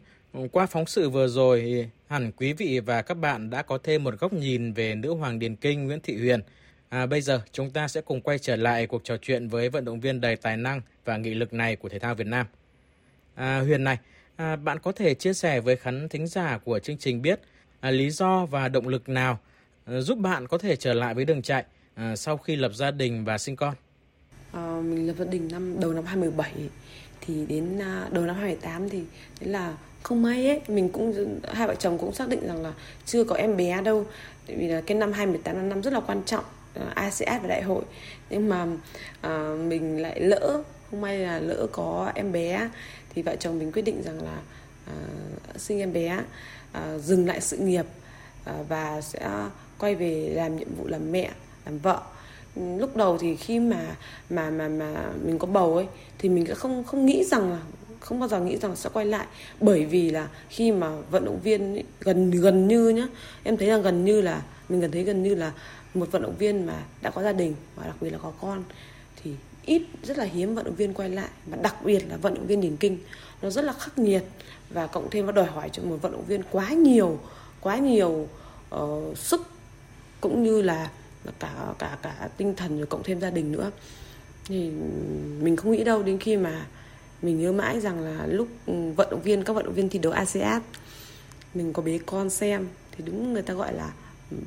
qua 0.53 0.67
phóng 0.67 0.87
sự 0.87 1.11
vừa 1.11 1.29
rồi, 1.29 1.89
hẳn 2.09 2.33
quý 2.37 2.53
vị 2.53 2.81
và 2.81 3.03
các 3.03 3.15
bạn 3.15 3.51
đã 3.51 3.63
có 3.63 3.79
thêm 3.83 4.05
một 4.05 4.15
góc 4.21 4.33
nhìn 4.33 4.73
về 4.73 4.95
nữ 4.95 5.15
hoàng 5.15 5.39
điền 5.39 5.57
kinh 5.57 5.87
Nguyễn 5.87 6.01
Thị 6.01 6.19
Huyền. 6.19 6.41
À, 6.89 7.07
bây 7.07 7.21
giờ 7.21 7.41
chúng 7.53 7.71
ta 7.71 7.89
sẽ 7.89 8.01
cùng 8.01 8.21
quay 8.21 8.39
trở 8.39 8.57
lại 8.57 8.87
cuộc 8.87 9.05
trò 9.05 9.17
chuyện 9.17 9.49
với 9.49 9.69
vận 9.69 9.85
động 9.85 10.01
viên 10.01 10.21
đầy 10.21 10.37
tài 10.37 10.57
năng 10.57 10.81
và 11.05 11.17
nghị 11.17 11.35
lực 11.35 11.53
này 11.53 11.77
của 11.77 11.89
thể 11.89 11.99
thao 11.99 12.15
Việt 12.15 12.27
Nam. 12.27 12.47
À, 13.35 13.61
Huyền 13.61 13.85
này, 13.85 13.99
à, 14.37 14.57
bạn 14.57 14.79
có 14.79 14.93
thể 14.93 15.15
chia 15.15 15.33
sẻ 15.33 15.61
với 15.61 15.77
khán 15.77 16.09
thính 16.09 16.27
giả 16.27 16.59
của 16.65 16.79
chương 16.79 16.99
trình 16.99 17.23
biết 17.23 17.41
à, 17.81 17.91
lý 17.91 18.11
do 18.11 18.47
và 18.47 18.69
động 18.69 18.89
lực 18.89 19.09
nào 19.09 19.39
à, 19.85 20.01
giúp 20.01 20.19
bạn 20.19 20.49
có 20.49 20.59
thể 20.59 20.77
trở 20.77 20.95
lại 20.95 21.15
với 21.15 21.25
đường 21.25 21.43
chạy 21.43 21.65
à, 21.95 22.17
sau 22.17 22.37
khi 22.37 22.57
lập 22.57 22.73
gia 22.75 22.91
đình 22.91 23.25
và 23.25 23.39
sinh 23.39 23.57
con? 23.57 23.75
À, 24.53 24.81
mình 24.85 25.07
lập 25.07 25.15
gia 25.19 25.25
đình 25.25 25.49
năm 25.53 25.81
đầu 25.81 25.93
năm 25.93 26.05
2017 26.05 26.53
thì 27.21 27.47
đến 27.49 27.79
à, 27.79 28.09
đầu 28.11 28.25
năm 28.25 28.37
2018 28.37 28.89
thì 28.89 29.03
đấy 29.41 29.51
là 29.51 29.75
không 30.03 30.23
may 30.23 30.47
ấy. 30.47 30.61
Mình 30.69 30.89
cũng 30.89 31.41
hai 31.53 31.69
vợ 31.69 31.75
chồng 31.75 31.99
cũng 31.99 32.15
xác 32.15 32.29
định 32.29 32.47
rằng 32.47 32.63
là 32.63 32.73
chưa 33.07 33.25
có 33.25 33.37
em 33.37 33.57
bé 33.57 33.83
đâu. 33.83 34.07
Tại 34.47 34.57
vì 34.57 34.69
là 34.69 34.81
cái 34.81 34.99
năm 34.99 35.13
2018 35.13 35.57
là 35.57 35.63
năm 35.63 35.83
rất 35.83 35.93
là 35.93 36.01
quan 36.01 36.23
trọng 36.27 36.45
à, 36.75 36.87
ACS 36.95 37.43
và 37.43 37.49
đại 37.49 37.63
hội. 37.63 37.83
Nhưng 38.31 38.49
mà 38.49 38.67
à, 39.21 39.55
mình 39.69 40.03
lại 40.03 40.21
lỡ 40.21 40.63
không 40.91 41.01
may 41.01 41.19
là 41.19 41.41
lỡ 41.41 41.67
có 41.73 42.13
em 42.15 42.33
bé. 42.33 42.69
Thì 43.15 43.23
vợ 43.23 43.37
chồng 43.37 43.59
mình 43.59 43.73
quyết 43.73 43.83
định 43.83 44.03
rằng 44.03 44.23
là 44.23 44.39
à, 44.87 44.95
sinh 45.57 45.79
em 45.79 45.93
bé 45.93 46.19
à, 46.73 46.99
dừng 46.99 47.27
lại 47.27 47.41
sự 47.41 47.57
nghiệp 47.57 47.87
à, 48.45 48.55
và 48.69 49.01
sẽ 49.01 49.29
quay 49.79 49.95
về 49.95 50.33
làm 50.35 50.57
nhiệm 50.57 50.75
vụ 50.75 50.87
làm 50.87 51.13
mẹ 51.13 51.31
làm 51.65 51.79
vợ 51.79 52.03
lúc 52.57 52.97
đầu 52.97 53.19
thì 53.19 53.37
khi 53.37 53.61
mà 53.61 53.97
mà 54.31 54.51
mà 54.51 54.69
mà 54.69 55.13
mình 55.25 55.39
có 55.39 55.47
bầu 55.47 55.77
ấy 55.77 55.87
thì 56.19 56.29
mình 56.29 56.47
cũng 56.47 56.57
không 56.57 56.85
không 56.85 57.07
nghĩ 57.07 57.25
rằng 57.25 57.51
là 57.51 57.59
không 58.01 58.21
bao 58.21 58.29
giờ 58.29 58.41
nghĩ 58.41 58.57
rằng 58.57 58.77
sẽ 58.77 58.91
quay 58.93 59.07
lại. 59.07 59.27
Bởi 59.61 59.85
vì 59.85 60.11
là 60.11 60.29
khi 60.49 60.73
mà 60.73 60.97
vận 61.11 61.25
động 61.25 61.41
viên 61.43 61.75
ấy, 61.75 61.85
gần 62.01 62.31
gần 62.31 62.69
như 62.69 62.89
nhá 62.89 63.07
em 63.43 63.57
thấy 63.57 63.69
là 63.69 63.79
gần 63.79 64.05
như 64.05 64.21
là 64.21 64.43
mình 64.69 64.81
gần 64.81 64.91
thấy 64.91 65.05
gần 65.05 65.23
như 65.23 65.35
là 65.35 65.53
một 65.95 66.13
vận 66.13 66.23
động 66.23 66.37
viên 66.39 66.67
mà 66.67 66.83
đã 67.03 67.11
có 67.11 67.23
gia 67.23 67.33
đình 67.33 67.55
và 67.77 67.87
đặc 67.87 67.97
biệt 68.01 68.11
là 68.11 68.19
có 68.19 68.33
con 68.41 68.63
thì 69.23 69.31
ít 69.65 69.83
rất 70.03 70.19
là 70.19 70.25
hiếm 70.25 70.55
vận 70.55 70.65
động 70.65 70.75
viên 70.75 70.95
quay 70.95 71.09
lại. 71.09 71.29
Mà 71.47 71.57
đặc 71.63 71.85
biệt 71.85 72.09
là 72.09 72.17
vận 72.17 72.35
động 72.35 72.47
viên 72.47 72.61
điền 72.61 72.77
kinh 72.77 72.99
nó 73.43 73.51
rất 73.51 73.65
là 73.65 73.73
khắc 73.73 73.99
nghiệt 73.99 74.23
và 74.71 74.87
cộng 74.87 75.11
thêm 75.11 75.27
nó 75.27 75.33
đòi 75.33 75.47
hỏi 75.47 75.71
cho 75.73 75.83
một 75.83 75.97
vận 76.03 76.13
động 76.13 76.25
viên 76.27 76.43
quá 76.51 76.71
nhiều 76.71 77.19
quá 77.61 77.79
nhiều 77.79 78.29
uh, 78.75 79.19
sức 79.19 79.43
cũng 80.21 80.43
như 80.43 80.63
là 80.63 80.91
cả 81.39 81.75
cả 81.79 81.99
cả 82.03 82.29
tinh 82.37 82.55
thần 82.57 82.79
rồi 82.79 82.87
cộng 82.87 83.03
thêm 83.03 83.21
gia 83.21 83.31
đình 83.31 83.53
nữa. 83.53 83.71
Thì 84.45 84.71
mình 85.41 85.57
không 85.57 85.73
nghĩ 85.73 85.85
đâu 85.85 86.03
đến 86.03 86.19
khi 86.19 86.37
mà 86.37 86.67
mình 87.23 87.41
nhớ 87.41 87.53
mãi 87.53 87.81
rằng 87.81 88.01
là 88.01 88.27
lúc 88.27 88.49
ừ, 88.67 88.75
vận 88.97 89.11
động 89.11 89.23
viên, 89.23 89.45
các 89.45 89.53
vận 89.53 89.65
động 89.65 89.75
viên 89.75 89.89
thi 89.89 89.99
đấu 89.99 90.13
ASEAN 90.13 90.63
mình 91.55 91.73
có 91.73 91.83
bế 91.83 91.99
con 92.07 92.31
xem. 92.31 92.69
Thì 92.93 93.05
đúng 93.07 93.33
người 93.33 93.43
ta 93.43 93.55
gọi 93.55 93.75
là 93.75 93.93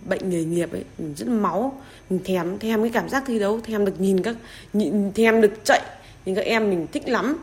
bệnh 0.05 0.29
nghề 0.29 0.43
nghiệp 0.43 0.71
ấy, 0.71 0.83
mình 0.97 1.13
rất 1.17 1.27
máu. 1.27 1.81
Mình 2.09 2.19
thèm 2.23 2.59
thèm 2.59 2.81
cái 2.81 2.91
cảm 2.93 3.09
giác 3.09 3.23
thi 3.27 3.39
đấu, 3.39 3.61
thèm 3.61 3.85
được 3.85 4.01
nhìn 4.01 4.23
các, 4.23 4.35
nhìn, 4.73 5.11
thèm 5.13 5.41
được 5.41 5.53
chạy. 5.63 5.81
Nhìn 6.25 6.35
các 6.35 6.45
em 6.45 6.69
mình 6.69 6.87
thích 6.91 7.09
lắm. 7.09 7.37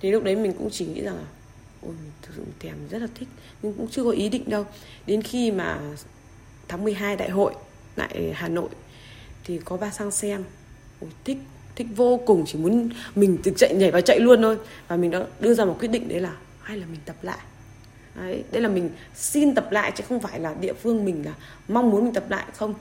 Thì 0.00 0.10
lúc 0.10 0.24
đấy 0.24 0.36
mình 0.36 0.52
cũng 0.58 0.70
chỉ 0.70 0.86
nghĩ 0.86 1.00
rằng 1.02 1.16
là, 1.16 1.24
ôi 1.82 1.94
thực 2.22 2.32
sự 2.36 2.42
thèm, 2.60 2.74
rất 2.90 2.98
là 2.98 3.08
thích. 3.14 3.28
Nhưng 3.62 3.74
cũng 3.74 3.88
chưa 3.90 4.04
có 4.04 4.10
ý 4.10 4.28
định 4.28 4.50
đâu. 4.50 4.66
Đến 5.06 5.22
khi 5.22 5.50
mà 5.50 5.80
tháng 6.68 6.84
12 6.84 7.16
đại 7.16 7.30
hội 7.30 7.54
lại 7.96 8.32
Hà 8.34 8.48
Nội 8.48 8.68
thì 9.44 9.60
có 9.64 9.76
ba 9.76 9.90
sang 9.90 10.10
xem. 10.10 10.44
Ôi, 11.00 11.10
thích 11.24 11.38
thích 11.76 11.86
vô 11.96 12.20
cùng 12.26 12.44
chỉ 12.46 12.58
muốn 12.58 12.90
mình 13.14 13.38
tự 13.42 13.52
chạy 13.56 13.74
nhảy 13.74 13.90
vào 13.90 14.00
chạy 14.00 14.20
luôn 14.20 14.42
thôi. 14.42 14.58
Và 14.88 14.96
mình 14.96 15.10
đã 15.10 15.24
đưa 15.40 15.54
ra 15.54 15.64
một 15.64 15.76
quyết 15.80 15.88
định 15.88 16.08
đấy 16.08 16.20
là 16.20 16.36
hay 16.62 16.78
là 16.78 16.86
mình 16.86 17.00
tập 17.04 17.16
lại. 17.22 17.38
Đấy, 18.14 18.44
đây 18.52 18.62
là 18.62 18.68
mình 18.68 18.90
xin 19.14 19.54
tập 19.54 19.68
lại 19.70 19.92
chứ 19.96 20.04
không 20.08 20.20
phải 20.20 20.40
là 20.40 20.54
địa 20.60 20.72
phương 20.72 21.04
mình 21.04 21.24
là 21.24 21.34
mong 21.68 21.90
muốn 21.90 22.04
mình 22.04 22.14
tập 22.14 22.24
lại 22.28 22.44
không. 22.56 22.74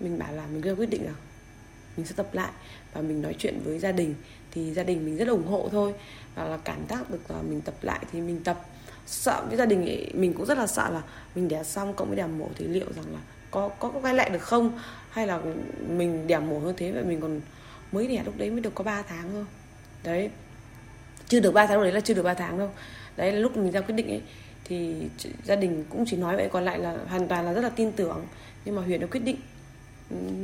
Mình 0.00 0.18
bảo 0.18 0.32
là 0.32 0.46
mình 0.46 0.62
đưa 0.62 0.74
quyết 0.74 0.90
định 0.90 1.04
là 1.04 1.12
mình 1.96 2.06
sẽ 2.06 2.12
tập 2.16 2.28
lại 2.32 2.50
và 2.92 3.00
mình 3.00 3.22
nói 3.22 3.34
chuyện 3.38 3.60
với 3.64 3.78
gia 3.78 3.92
đình 3.92 4.14
thì 4.50 4.72
gia 4.72 4.82
đình 4.82 5.04
mình 5.06 5.16
rất 5.16 5.24
là 5.24 5.32
ủng 5.32 5.46
hộ 5.46 5.68
thôi. 5.72 5.94
Và 6.34 6.44
là 6.44 6.56
cảm 6.56 6.78
giác 6.88 7.10
được 7.10 7.30
là 7.30 7.42
mình 7.42 7.60
tập 7.60 7.74
lại 7.82 8.00
thì 8.12 8.20
mình 8.20 8.40
tập. 8.44 8.66
Sợ 9.06 9.44
với 9.48 9.56
gia 9.56 9.66
đình 9.66 9.86
ấy, 9.86 10.10
mình 10.14 10.32
cũng 10.32 10.46
rất 10.46 10.58
là 10.58 10.66
sợ 10.66 10.90
là 10.90 11.02
mình 11.34 11.48
đẻ 11.48 11.64
xong 11.64 11.94
cộng 11.94 12.08
với 12.08 12.16
đẻ 12.16 12.26
mổ 12.26 12.48
thì 12.56 12.66
liệu 12.66 12.86
rằng 12.96 13.04
là 13.12 13.18
có 13.50 13.68
có 13.68 13.92
quay 14.02 14.14
lại 14.14 14.30
được 14.30 14.42
không? 14.42 14.78
Hay 15.10 15.26
là 15.26 15.40
mình 15.88 16.26
đẻ 16.26 16.38
mổ 16.38 16.58
hơn 16.58 16.74
thế, 16.76 16.92
vậy 16.92 17.04
mình 17.04 17.20
còn 17.20 17.40
mới 17.92 18.06
đẻ 18.06 18.22
lúc 18.24 18.34
đấy 18.36 18.50
mới 18.50 18.60
được 18.60 18.74
có 18.74 18.84
3 18.84 19.02
tháng 19.02 19.32
thôi. 19.32 19.44
Đấy. 20.04 20.30
Chưa 21.28 21.40
được 21.40 21.54
3 21.54 21.66
tháng 21.66 21.82
đấy 21.82 21.92
là 21.92 22.00
chưa 22.00 22.14
được 22.14 22.22
3 22.22 22.34
tháng 22.34 22.58
đâu. 22.58 22.70
Đấy 23.16 23.32
là 23.32 23.38
lúc 23.38 23.56
mình 23.56 23.72
ra 23.72 23.80
quyết 23.80 23.94
định 23.94 24.08
ấy, 24.08 24.22
thì 24.64 24.94
gia 25.44 25.56
đình 25.56 25.84
cũng 25.90 26.04
chỉ 26.06 26.16
nói 26.16 26.36
vậy, 26.36 26.48
còn 26.52 26.64
lại 26.64 26.78
là 26.78 26.96
hoàn 27.08 27.28
toàn 27.28 27.44
là 27.44 27.52
rất 27.52 27.60
là 27.60 27.70
tin 27.70 27.92
tưởng. 27.92 28.26
Nhưng 28.64 28.76
mà 28.76 28.82
huyền 28.82 29.00
đã 29.00 29.06
quyết 29.06 29.20
định. 29.20 29.36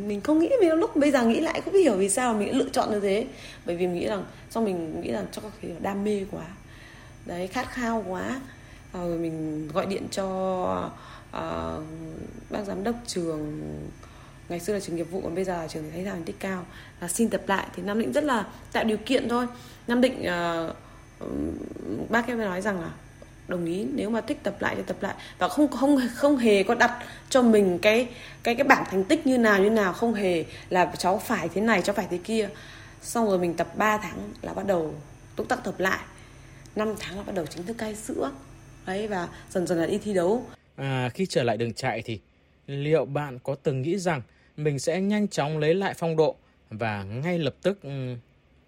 Mình 0.06 0.20
không 0.20 0.38
nghĩ 0.38 0.50
vì 0.60 0.68
lúc 0.68 0.96
bây 0.96 1.10
giờ 1.10 1.25
nghĩ 1.25 1.40
lại 1.40 1.60
cũng 1.64 1.75
hiểu 1.75 1.96
vì 1.96 2.08
sao 2.08 2.34
mình 2.34 2.56
lựa 2.56 2.68
chọn 2.72 2.90
như 2.90 3.00
thế. 3.00 3.26
Bởi 3.66 3.76
vì 3.76 3.86
mình 3.86 3.96
nghĩ 3.96 4.06
rằng 4.06 4.25
xong 4.50 4.64
mình 4.64 5.00
nghĩ 5.00 5.12
rằng 5.12 5.26
cho 5.32 5.42
các 5.42 5.52
khi 5.60 5.68
đam 5.80 6.04
mê 6.04 6.25
quá, 6.30 6.44
đấy, 7.26 7.46
khát 7.46 7.70
khao 7.70 8.04
quá, 8.08 8.40
rồi 8.92 9.18
mình 9.18 9.68
gọi 9.68 9.86
điện 9.86 10.02
cho 10.10 10.90
Ờ, 11.37 11.78
uh, 11.78 11.85
bác 12.50 12.64
giám 12.66 12.85
đốc 12.85 12.95
trường 13.07 13.62
ngày 14.49 14.61
xưa 14.61 14.75
là 14.75 14.81
trường 14.81 14.97
nghiệp 14.97 15.11
vụ 15.11 15.21
còn 15.21 15.35
bây 15.35 15.45
giờ 15.45 15.57
là 15.57 15.69
trường 15.69 15.90
thể 15.93 16.05
thao 16.05 16.14
thành 16.14 16.25
tích 16.25 16.37
cao. 16.40 16.64
Là 17.00 17.09
xin 17.09 17.28
tập 17.28 17.43
lại 17.47 17.66
thì 17.76 17.83
nam 17.83 18.00
định 18.00 18.12
rất 18.12 18.25
là 18.25 18.47
tạo 18.73 18.85
điều 18.85 18.97
kiện 18.97 19.28
thôi. 19.28 19.47
Nam 19.87 20.00
định 20.00 20.25
uh, 21.21 22.11
bác 22.11 22.26
em 22.26 22.38
nói 22.38 22.61
rằng 22.61 22.81
là 22.81 22.90
đồng 23.49 23.66
ý 23.66 23.87
nếu 23.93 24.11
mà 24.11 24.21
thích 24.21 24.38
tập 24.43 24.57
lại 24.61 24.75
thì 24.76 24.83
tập 24.87 24.97
lại. 25.00 25.14
Và 25.38 25.49
không 25.49 25.69
không 25.69 26.00
không 26.14 26.37
hề 26.37 26.62
có 26.62 26.75
đặt 26.75 27.05
cho 27.31 27.43
mình 27.43 27.78
cái 27.78 28.09
cái 28.43 28.55
cái 28.55 28.64
bảng 28.64 28.85
thành 28.90 29.05
tích 29.05 29.26
như 29.26 29.38
nào 29.38 29.62
như 29.62 29.71
nào 29.71 29.93
không 29.93 30.14
hề 30.14 30.45
là 30.71 30.93
cháu 30.99 31.19
phải 31.19 31.49
thế 31.49 31.61
này 31.61 31.83
cháu 31.83 31.95
phải 31.95 32.07
thế 32.11 32.19
kia. 32.25 32.49
Xong 33.02 33.26
rồi 33.26 33.38
mình 33.38 33.55
tập 33.55 33.76
3 33.76 33.99
tháng 33.99 34.33
là 34.43 34.52
bắt 34.52 34.66
đầu 34.66 34.95
túc 35.37 35.49
tắc 35.49 35.64
tập 35.64 35.75
lại. 35.78 36.00
5 36.76 36.95
tháng 36.99 37.16
là 37.16 37.23
bắt 37.23 37.35
đầu 37.35 37.47
chính 37.47 37.66
thức 37.66 37.78
cai 37.78 37.95
sữa. 37.95 38.31
Đấy 38.87 39.09
và 39.09 39.28
dần 39.50 39.66
dần 39.66 39.78
là 39.78 39.87
đi 39.87 39.99
thi 39.99 40.14
đấu 40.14 40.47
à, 40.76 41.09
khi 41.14 41.26
trở 41.26 41.42
lại 41.42 41.56
đường 41.56 41.73
chạy 41.73 42.02
thì 42.02 42.21
liệu 42.66 43.04
bạn 43.04 43.38
có 43.42 43.54
từng 43.54 43.83
nghĩ 43.83 43.99
rằng 43.99 44.23
mình 44.56 44.78
sẽ 44.78 45.00
nhanh 45.00 45.28
chóng 45.28 45.59
lấy 45.59 45.75
lại 45.75 45.95
phong 45.99 46.16
độ 46.16 46.37
và 46.71 47.02
ngay 47.02 47.38
lập 47.38 47.54
tức 47.62 47.83
um, 47.83 48.16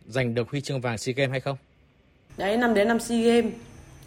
giành 0.09 0.35
được 0.35 0.50
huy 0.50 0.61
chương 0.61 0.81
vàng 0.81 0.99
SEA 0.99 1.12
Games 1.12 1.31
hay 1.31 1.41
không? 1.41 1.57
Đấy, 2.37 2.57
năm 2.57 2.75
đến 2.75 2.88
năm 2.88 3.00
SEA 3.00 3.19
Games 3.19 3.53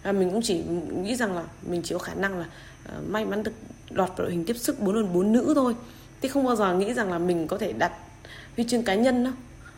à, 0.03 0.11
mình 0.11 0.29
cũng 0.31 0.41
chỉ 0.41 0.63
nghĩ 1.03 1.15
rằng 1.15 1.35
là 1.35 1.43
mình 1.67 1.81
chỉ 1.83 1.93
có 1.93 1.99
khả 1.99 2.13
năng 2.13 2.39
là 2.39 2.45
uh, 2.97 3.09
may 3.09 3.25
mắn 3.25 3.43
được 3.43 3.53
lọt 3.89 4.09
vào 4.09 4.17
đội 4.17 4.31
hình 4.31 4.45
tiếp 4.45 4.57
sức 4.57 4.79
4 4.79 4.95
lần 4.95 5.13
4 5.13 5.33
nữ 5.33 5.51
thôi. 5.55 5.75
Chứ 6.21 6.29
không 6.29 6.45
bao 6.45 6.55
giờ 6.55 6.75
nghĩ 6.75 6.93
rằng 6.93 7.11
là 7.11 7.17
mình 7.17 7.47
có 7.47 7.57
thể 7.57 7.73
đặt 7.73 7.91
huy 8.55 8.65
chương 8.67 8.83
cá 8.83 8.95
nhân 8.95 9.23
đâu. 9.23 9.33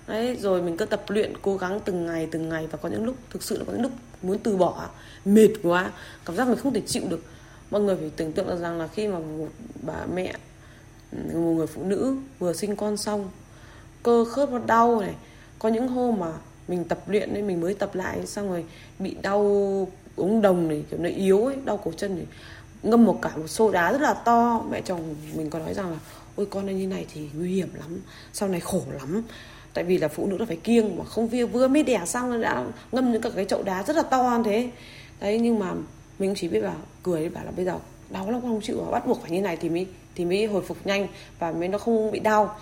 Đấy, 0.07 0.35
rồi 0.35 0.61
mình 0.61 0.77
cứ 0.77 0.85
tập 0.85 1.03
luyện 1.07 1.33
cố 1.41 1.57
gắng 1.57 1.79
từng 1.85 2.05
ngày 2.05 2.27
từng 2.31 2.49
ngày 2.49 2.67
và 2.67 2.77
có 2.77 2.89
những 2.89 3.05
lúc 3.05 3.15
thực 3.29 3.43
sự 3.43 3.57
là 3.57 3.63
có 3.67 3.73
những 3.73 3.81
lúc 3.81 3.91
muốn 4.21 4.39
từ 4.39 4.57
bỏ 4.57 4.89
mệt 5.25 5.49
quá 5.63 5.91
cảm 6.25 6.35
giác 6.35 6.47
mình 6.47 6.57
không 6.57 6.73
thể 6.73 6.81
chịu 6.81 7.03
được 7.09 7.23
mọi 7.73 7.81
người 7.81 7.95
phải 7.95 8.11
tưởng 8.15 8.31
tượng 8.31 8.61
rằng 8.61 8.79
là 8.79 8.87
khi 8.87 9.07
mà 9.07 9.19
một 9.19 9.47
bà 9.81 10.05
mẹ, 10.13 10.33
một 11.11 11.53
người 11.57 11.67
phụ 11.67 11.83
nữ 11.83 12.15
vừa 12.39 12.53
sinh 12.53 12.75
con 12.75 12.97
xong, 12.97 13.29
cơ 14.03 14.25
khớp 14.25 14.51
nó 14.51 14.59
đau 14.65 15.01
này, 15.01 15.13
có 15.59 15.69
những 15.69 15.87
hôm 15.87 16.19
mà 16.19 16.31
mình 16.67 16.83
tập 16.83 17.09
luyện 17.09 17.33
nên 17.33 17.47
mình 17.47 17.61
mới 17.61 17.73
tập 17.73 17.95
lại, 17.95 18.25
xong 18.25 18.49
rồi 18.49 18.65
bị 18.99 19.15
đau 19.21 19.41
ống 20.15 20.41
đồng 20.41 20.67
này, 20.67 20.83
kiểu 20.91 20.99
nó 20.99 21.09
yếu 21.09 21.45
ấy, 21.45 21.55
đau 21.65 21.77
cổ 21.77 21.91
chân 21.97 22.15
này, 22.15 22.25
ngâm 22.83 23.05
một 23.05 23.19
cả 23.21 23.31
một 23.35 23.47
xô 23.47 23.71
đá 23.71 23.91
rất 23.91 24.01
là 24.01 24.13
to. 24.13 24.65
Mẹ 24.71 24.81
chồng 24.81 25.15
mình 25.35 25.49
có 25.49 25.59
nói 25.59 25.73
rằng 25.73 25.91
là, 25.91 25.97
ôi, 26.35 26.47
con 26.49 26.77
như 26.77 26.87
này 26.87 27.05
thì 27.13 27.29
nguy 27.37 27.55
hiểm 27.55 27.69
lắm, 27.73 28.01
sau 28.33 28.49
này 28.49 28.59
khổ 28.59 28.81
lắm. 28.91 29.23
Tại 29.73 29.83
vì 29.83 29.97
là 29.97 30.07
phụ 30.07 30.25
nữ 30.25 30.37
là 30.37 30.45
phải 30.45 30.57
kiêng 30.57 30.97
mà 30.97 31.03
không 31.03 31.27
vừa 31.27 31.45
vừa 31.45 31.67
mới 31.67 31.83
đẻ 31.83 32.01
xong 32.05 32.41
đã 32.41 32.65
ngâm 32.91 33.11
những 33.11 33.21
cái 33.35 33.45
chậu 33.45 33.63
đá 33.63 33.83
rất 33.83 33.95
là 33.95 34.03
to 34.03 34.37
như 34.37 34.43
thế. 34.43 34.69
Đấy, 35.19 35.39
nhưng 35.39 35.59
mà 35.59 35.73
mình 36.19 36.33
chỉ 36.37 36.47
biết 36.47 36.61
là 36.61 36.73
cười 37.03 37.29
bảo 37.29 37.45
là 37.45 37.51
bây 37.51 37.65
giờ 37.65 37.79
đau 38.09 38.31
lắm 38.31 38.41
không 38.41 38.61
chịu 38.61 38.87
bắt 38.91 39.07
buộc 39.07 39.21
phải 39.21 39.31
như 39.31 39.41
này 39.41 39.57
thì 39.57 39.69
mới 39.69 39.87
thì 40.15 40.25
mới 40.25 40.45
hồi 40.45 40.61
phục 40.61 40.77
nhanh 40.85 41.07
và 41.39 41.51
mới 41.51 41.67
nó 41.67 41.77
không 41.77 42.11
bị 42.11 42.19
đau. 42.19 42.59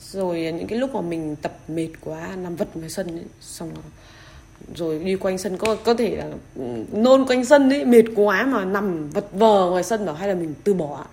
Rồi 0.00 0.40
những 0.40 0.66
cái 0.66 0.78
lúc 0.78 0.94
mà 0.94 1.00
mình 1.00 1.36
tập 1.36 1.58
mệt 1.68 1.88
quá 2.00 2.36
nằm 2.36 2.56
vật 2.56 2.76
ngoài 2.76 2.90
sân 2.90 3.06
ấy, 3.06 3.24
xong 3.40 3.70
rồi 3.74 3.84
rồi 4.74 4.98
đi 4.98 5.16
quanh 5.16 5.38
sân 5.38 5.56
có 5.58 5.76
có 5.84 5.94
thể 5.94 6.16
là 6.16 6.28
ừ, 6.54 6.62
nôn 6.92 7.26
quanh 7.26 7.44
sân 7.44 7.70
ấy 7.70 7.84
mệt 7.84 8.04
quá 8.14 8.46
mà 8.46 8.64
nằm 8.64 9.10
vật 9.10 9.26
vờ 9.32 9.70
ngoài 9.70 9.84
sân 9.84 10.06
đó 10.06 10.12
hay 10.12 10.28
là 10.28 10.34
mình 10.34 10.54
từ 10.64 10.74
bỏ. 10.74 11.06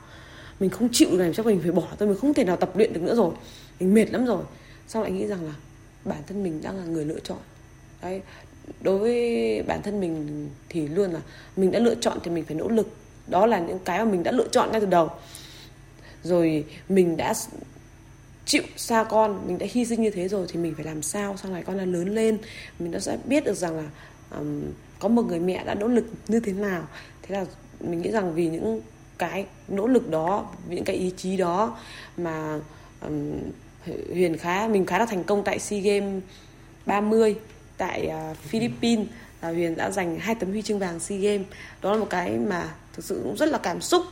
Mình 0.59 0.69
không 0.69 0.89
chịu 0.91 1.09
này 1.11 1.33
chắc 1.35 1.45
mình 1.45 1.59
phải 1.61 1.71
bỏ 1.71 1.87
thôi 1.99 2.07
mình 2.07 2.17
không 2.17 2.33
thể 2.33 2.43
nào 2.43 2.57
tập 2.57 2.77
luyện 2.77 2.93
được 2.93 3.01
nữa 3.01 3.15
rồi. 3.15 3.33
Mình 3.79 3.93
mệt 3.93 4.11
lắm 4.11 4.25
rồi. 4.25 4.43
Xong 4.87 5.03
lại 5.03 5.11
nghĩ 5.11 5.27
rằng 5.27 5.45
là 5.45 5.53
bản 6.05 6.21
thân 6.27 6.43
mình 6.43 6.61
đang 6.63 6.77
là 6.77 6.83
người 6.85 7.05
lựa 7.05 7.19
chọn. 7.19 7.37
Đấy 8.01 8.21
đối 8.81 8.97
với 8.97 9.63
bản 9.67 9.81
thân 9.81 9.99
mình 9.99 10.49
thì 10.69 10.87
luôn 10.87 11.11
là 11.11 11.19
mình 11.57 11.71
đã 11.71 11.79
lựa 11.79 11.95
chọn 11.95 12.17
thì 12.23 12.31
mình 12.31 12.43
phải 12.45 12.55
nỗ 12.55 12.67
lực. 12.67 12.87
Đó 13.27 13.45
là 13.45 13.59
những 13.59 13.79
cái 13.79 13.99
mà 13.99 14.11
mình 14.11 14.23
đã 14.23 14.31
lựa 14.31 14.47
chọn 14.47 14.71
ngay 14.71 14.81
từ 14.81 14.87
đầu. 14.87 15.09
Rồi 16.23 16.65
mình 16.89 17.17
đã 17.17 17.33
chịu 18.45 18.63
xa 18.75 19.03
con 19.03 19.47
mình 19.47 19.57
đã 19.57 19.65
hy 19.71 19.85
sinh 19.85 20.01
như 20.01 20.09
thế 20.09 20.27
rồi 20.27 20.45
thì 20.49 20.59
mình 20.59 20.73
phải 20.75 20.85
làm 20.85 21.01
sao 21.01 21.37
sau 21.37 21.51
này 21.51 21.63
con 21.65 21.77
đã 21.77 21.85
lớn 21.85 22.15
lên 22.15 22.37
mình 22.79 22.91
đã 22.91 22.99
sẽ 22.99 23.17
biết 23.25 23.45
được 23.45 23.53
rằng 23.53 23.77
là 23.77 23.83
um, 24.37 24.61
có 24.99 25.07
một 25.07 25.21
người 25.21 25.39
mẹ 25.39 25.63
đã 25.65 25.73
nỗ 25.73 25.87
lực 25.87 26.05
như 26.27 26.39
thế 26.39 26.53
nào. 26.53 26.87
Thế 27.21 27.35
là 27.35 27.45
mình 27.79 28.01
nghĩ 28.01 28.11
rằng 28.11 28.33
vì 28.33 28.49
những 28.49 28.81
cái 29.17 29.45
nỗ 29.67 29.87
lực 29.87 30.09
đó 30.09 30.51
những 30.69 30.83
cái 30.83 30.95
ý 30.95 31.11
chí 31.17 31.37
đó 31.37 31.77
mà 32.17 32.59
um, 33.01 33.31
Huyền 34.13 34.37
khá 34.37 34.67
mình 34.67 34.85
khá 34.85 34.99
là 34.99 35.05
thành 35.05 35.23
công 35.23 35.43
tại 35.43 35.59
SEA 35.59 35.79
Games 35.79 36.23
30 36.85 37.35
tại 37.77 38.11
uh, 38.31 38.37
Philippines 38.37 39.07
là 39.41 39.49
Huyền 39.49 39.75
đã 39.75 39.91
giành 39.91 40.19
hai 40.19 40.35
tấm 40.35 40.49
huy 40.49 40.61
chương 40.61 40.79
vàng 40.79 40.99
SEA 40.99 41.17
Games. 41.17 41.47
Đó 41.81 41.91
là 41.93 41.99
một 41.99 42.07
cái 42.09 42.31
mà 42.31 42.69
thực 42.93 43.05
sự 43.05 43.21
cũng 43.23 43.37
rất 43.37 43.49
là 43.49 43.57
cảm 43.57 43.81
xúc. 43.81 44.03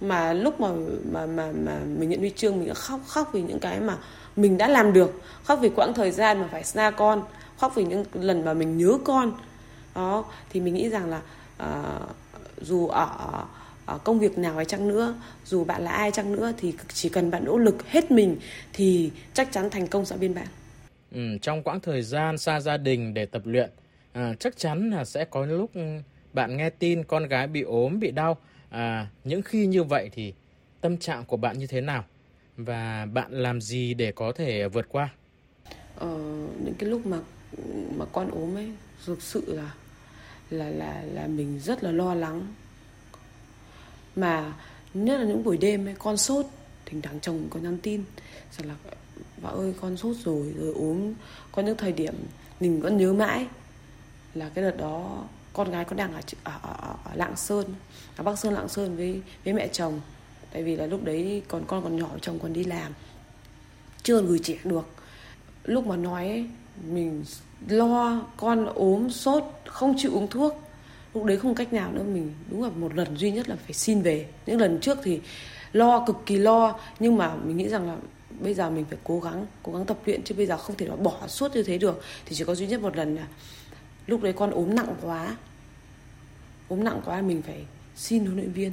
Mà 0.00 0.32
lúc 0.32 0.60
mà 0.60 0.68
mà 1.12 1.26
mà 1.26 1.52
mà 1.64 1.78
mình 1.98 2.10
nhận 2.10 2.20
huy 2.20 2.32
chương 2.36 2.58
mình 2.58 2.68
đã 2.68 2.74
khóc 2.74 3.00
khóc 3.06 3.30
vì 3.32 3.42
những 3.42 3.58
cái 3.58 3.80
mà 3.80 3.96
mình 4.36 4.58
đã 4.58 4.68
làm 4.68 4.92
được. 4.92 5.22
Khóc 5.44 5.58
vì 5.62 5.68
quãng 5.68 5.94
thời 5.94 6.10
gian 6.10 6.40
mà 6.40 6.48
phải 6.52 6.64
xa 6.64 6.90
con. 6.90 7.22
Khóc 7.58 7.72
vì 7.74 7.84
những 7.84 8.04
lần 8.12 8.44
mà 8.44 8.54
mình 8.54 8.78
nhớ 8.78 8.98
con. 9.04 9.32
Đó 9.94 10.24
thì 10.50 10.60
mình 10.60 10.74
nghĩ 10.74 10.88
rằng 10.88 11.10
là 11.10 11.20
uh, 11.62 12.16
dù 12.60 12.86
ở, 12.86 13.44
ở 13.86 13.98
công 13.98 14.18
việc 14.18 14.38
nào 14.38 14.54
hay 14.56 14.64
chăng 14.64 14.88
nữa 14.88 15.14
dù 15.44 15.64
bạn 15.64 15.82
là 15.82 15.90
ai 15.90 16.10
chăng 16.10 16.32
nữa 16.32 16.52
thì 16.56 16.74
chỉ 16.92 17.08
cần 17.08 17.30
bạn 17.30 17.44
nỗ 17.44 17.58
lực 17.58 17.88
hết 17.88 18.10
mình 18.10 18.36
thì 18.72 19.10
chắc 19.34 19.52
chắn 19.52 19.70
thành 19.70 19.86
công 19.86 20.04
sẽ 20.04 20.16
bên 20.16 20.34
bạn 20.34 20.46
ừ, 21.12 21.38
trong 21.42 21.62
quãng 21.62 21.80
thời 21.80 22.02
gian 22.02 22.38
xa 22.38 22.60
gia 22.60 22.76
đình 22.76 23.14
để 23.14 23.26
tập 23.26 23.42
luyện 23.44 23.70
à, 24.12 24.34
chắc 24.40 24.56
chắn 24.56 24.90
là 24.90 25.04
sẽ 25.04 25.24
có 25.24 25.46
lúc 25.46 25.70
bạn 26.32 26.56
nghe 26.56 26.70
tin 26.70 27.04
con 27.04 27.28
gái 27.28 27.46
bị 27.46 27.62
ốm 27.62 28.00
bị 28.00 28.10
đau. 28.10 28.36
À, 28.70 29.06
những 29.24 29.42
khi 29.42 29.66
như 29.66 29.84
vậy 29.84 30.10
thì 30.12 30.34
tâm 30.80 30.96
trạng 30.96 31.24
của 31.24 31.36
bạn 31.36 31.58
như 31.58 31.66
thế 31.66 31.80
nào? 31.80 32.04
Và 32.56 33.06
bạn 33.12 33.32
làm 33.32 33.60
gì 33.60 33.94
để 33.94 34.12
có 34.12 34.32
thể 34.32 34.68
vượt 34.68 34.86
qua? 34.88 35.08
Ờ, 35.96 36.16
những 36.64 36.74
cái 36.78 36.90
lúc 36.90 37.06
mà 37.06 37.18
mà 37.96 38.04
con 38.12 38.30
ốm 38.30 38.56
ấy 38.56 38.72
thực 39.06 39.22
sự 39.22 39.54
là 39.54 39.74
là 40.50 40.70
là 40.70 41.02
là 41.02 41.26
mình 41.26 41.60
rất 41.60 41.84
là 41.84 41.90
lo 41.90 42.14
lắng. 42.14 42.54
Mà 44.16 44.52
nhất 44.94 45.18
là 45.18 45.24
những 45.24 45.44
buổi 45.44 45.56
đêm 45.56 45.86
ấy 45.86 45.94
con 45.98 46.16
sốt 46.16 46.46
thỉnh 46.86 47.02
thoảng 47.02 47.20
chồng 47.20 47.46
có 47.50 47.60
nhắn 47.60 47.78
tin 47.82 48.04
rằng 48.52 48.68
là 48.68 48.74
và 49.42 49.50
ơi 49.50 49.74
con 49.80 49.96
sốt 49.96 50.16
rồi 50.24 50.54
rồi 50.58 50.72
ốm. 50.74 51.12
Có 51.52 51.62
những 51.62 51.76
thời 51.76 51.92
điểm 51.92 52.14
mình 52.60 52.80
vẫn 52.80 52.96
nhớ 52.96 53.12
mãi 53.12 53.46
là 54.34 54.48
cái 54.54 54.64
đợt 54.64 54.76
đó 54.78 55.24
con 55.52 55.70
gái 55.70 55.84
con 55.84 55.96
đang 55.96 56.14
ở 56.14 56.20
ở, 56.44 56.52
ở, 56.62 56.94
ở 57.04 57.14
Lạng 57.14 57.36
Sơn 57.36 57.64
ở 58.16 58.24
Bắc 58.24 58.38
Sơn 58.38 58.54
Lạng 58.54 58.68
Sơn 58.68 58.96
với 58.96 59.20
với 59.44 59.54
mẹ 59.54 59.68
chồng. 59.68 60.00
Tại 60.52 60.62
vì 60.62 60.76
là 60.76 60.86
lúc 60.86 61.04
đấy 61.04 61.42
còn 61.48 61.64
con 61.66 61.82
còn 61.84 61.96
nhỏ 61.96 62.08
chồng 62.20 62.38
còn 62.38 62.52
đi 62.52 62.64
làm. 62.64 62.92
Chưa 64.02 64.22
gửi 64.22 64.38
trẻ 64.38 64.58
được. 64.64 64.86
Lúc 65.64 65.86
mà 65.86 65.96
nói 65.96 66.28
ấy, 66.28 66.46
mình 66.90 67.24
lo 67.68 68.22
con 68.36 68.66
ốm 68.66 69.10
sốt 69.10 69.44
không 69.66 69.94
chịu 69.98 70.12
uống 70.14 70.28
thuốc. 70.28 70.62
Lúc 71.14 71.24
đấy 71.24 71.36
không 71.36 71.54
cách 71.54 71.72
nào 71.72 71.92
nữa 71.92 72.02
mình 72.02 72.34
đúng 72.50 72.62
là 72.62 72.68
một 72.68 72.94
lần 72.94 73.16
duy 73.16 73.30
nhất 73.30 73.48
là 73.48 73.56
phải 73.56 73.72
xin 73.72 74.02
về. 74.02 74.26
Những 74.46 74.60
lần 74.60 74.80
trước 74.80 74.98
thì 75.02 75.20
lo 75.72 76.04
cực 76.06 76.16
kỳ 76.26 76.36
lo. 76.36 76.78
Nhưng 77.00 77.16
mà 77.16 77.34
mình 77.34 77.56
nghĩ 77.56 77.68
rằng 77.68 77.86
là 77.88 77.96
bây 78.40 78.54
giờ 78.54 78.70
mình 78.70 78.84
phải 78.90 78.98
cố 79.04 79.20
gắng 79.20 79.46
cố 79.62 79.72
gắng 79.72 79.86
tập 79.86 79.98
luyện 80.04 80.22
chứ 80.24 80.34
bây 80.34 80.46
giờ 80.46 80.56
không 80.56 80.76
thể 80.76 80.88
bỏ 80.88 81.26
suốt 81.26 81.54
như 81.54 81.62
thế 81.62 81.78
được. 81.78 82.02
Thì 82.26 82.36
chỉ 82.36 82.44
có 82.44 82.54
duy 82.54 82.66
nhất 82.66 82.80
một 82.80 82.96
lần 82.96 83.16
là 83.16 83.26
lúc 84.06 84.22
đấy 84.22 84.32
con 84.32 84.50
ốm 84.50 84.74
nặng 84.74 84.94
quá, 85.02 85.36
ốm 86.68 86.84
nặng 86.84 87.00
quá 87.04 87.22
mình 87.22 87.42
phải 87.42 87.64
xin 87.96 88.24
huấn 88.24 88.36
luyện 88.36 88.52
viên 88.52 88.72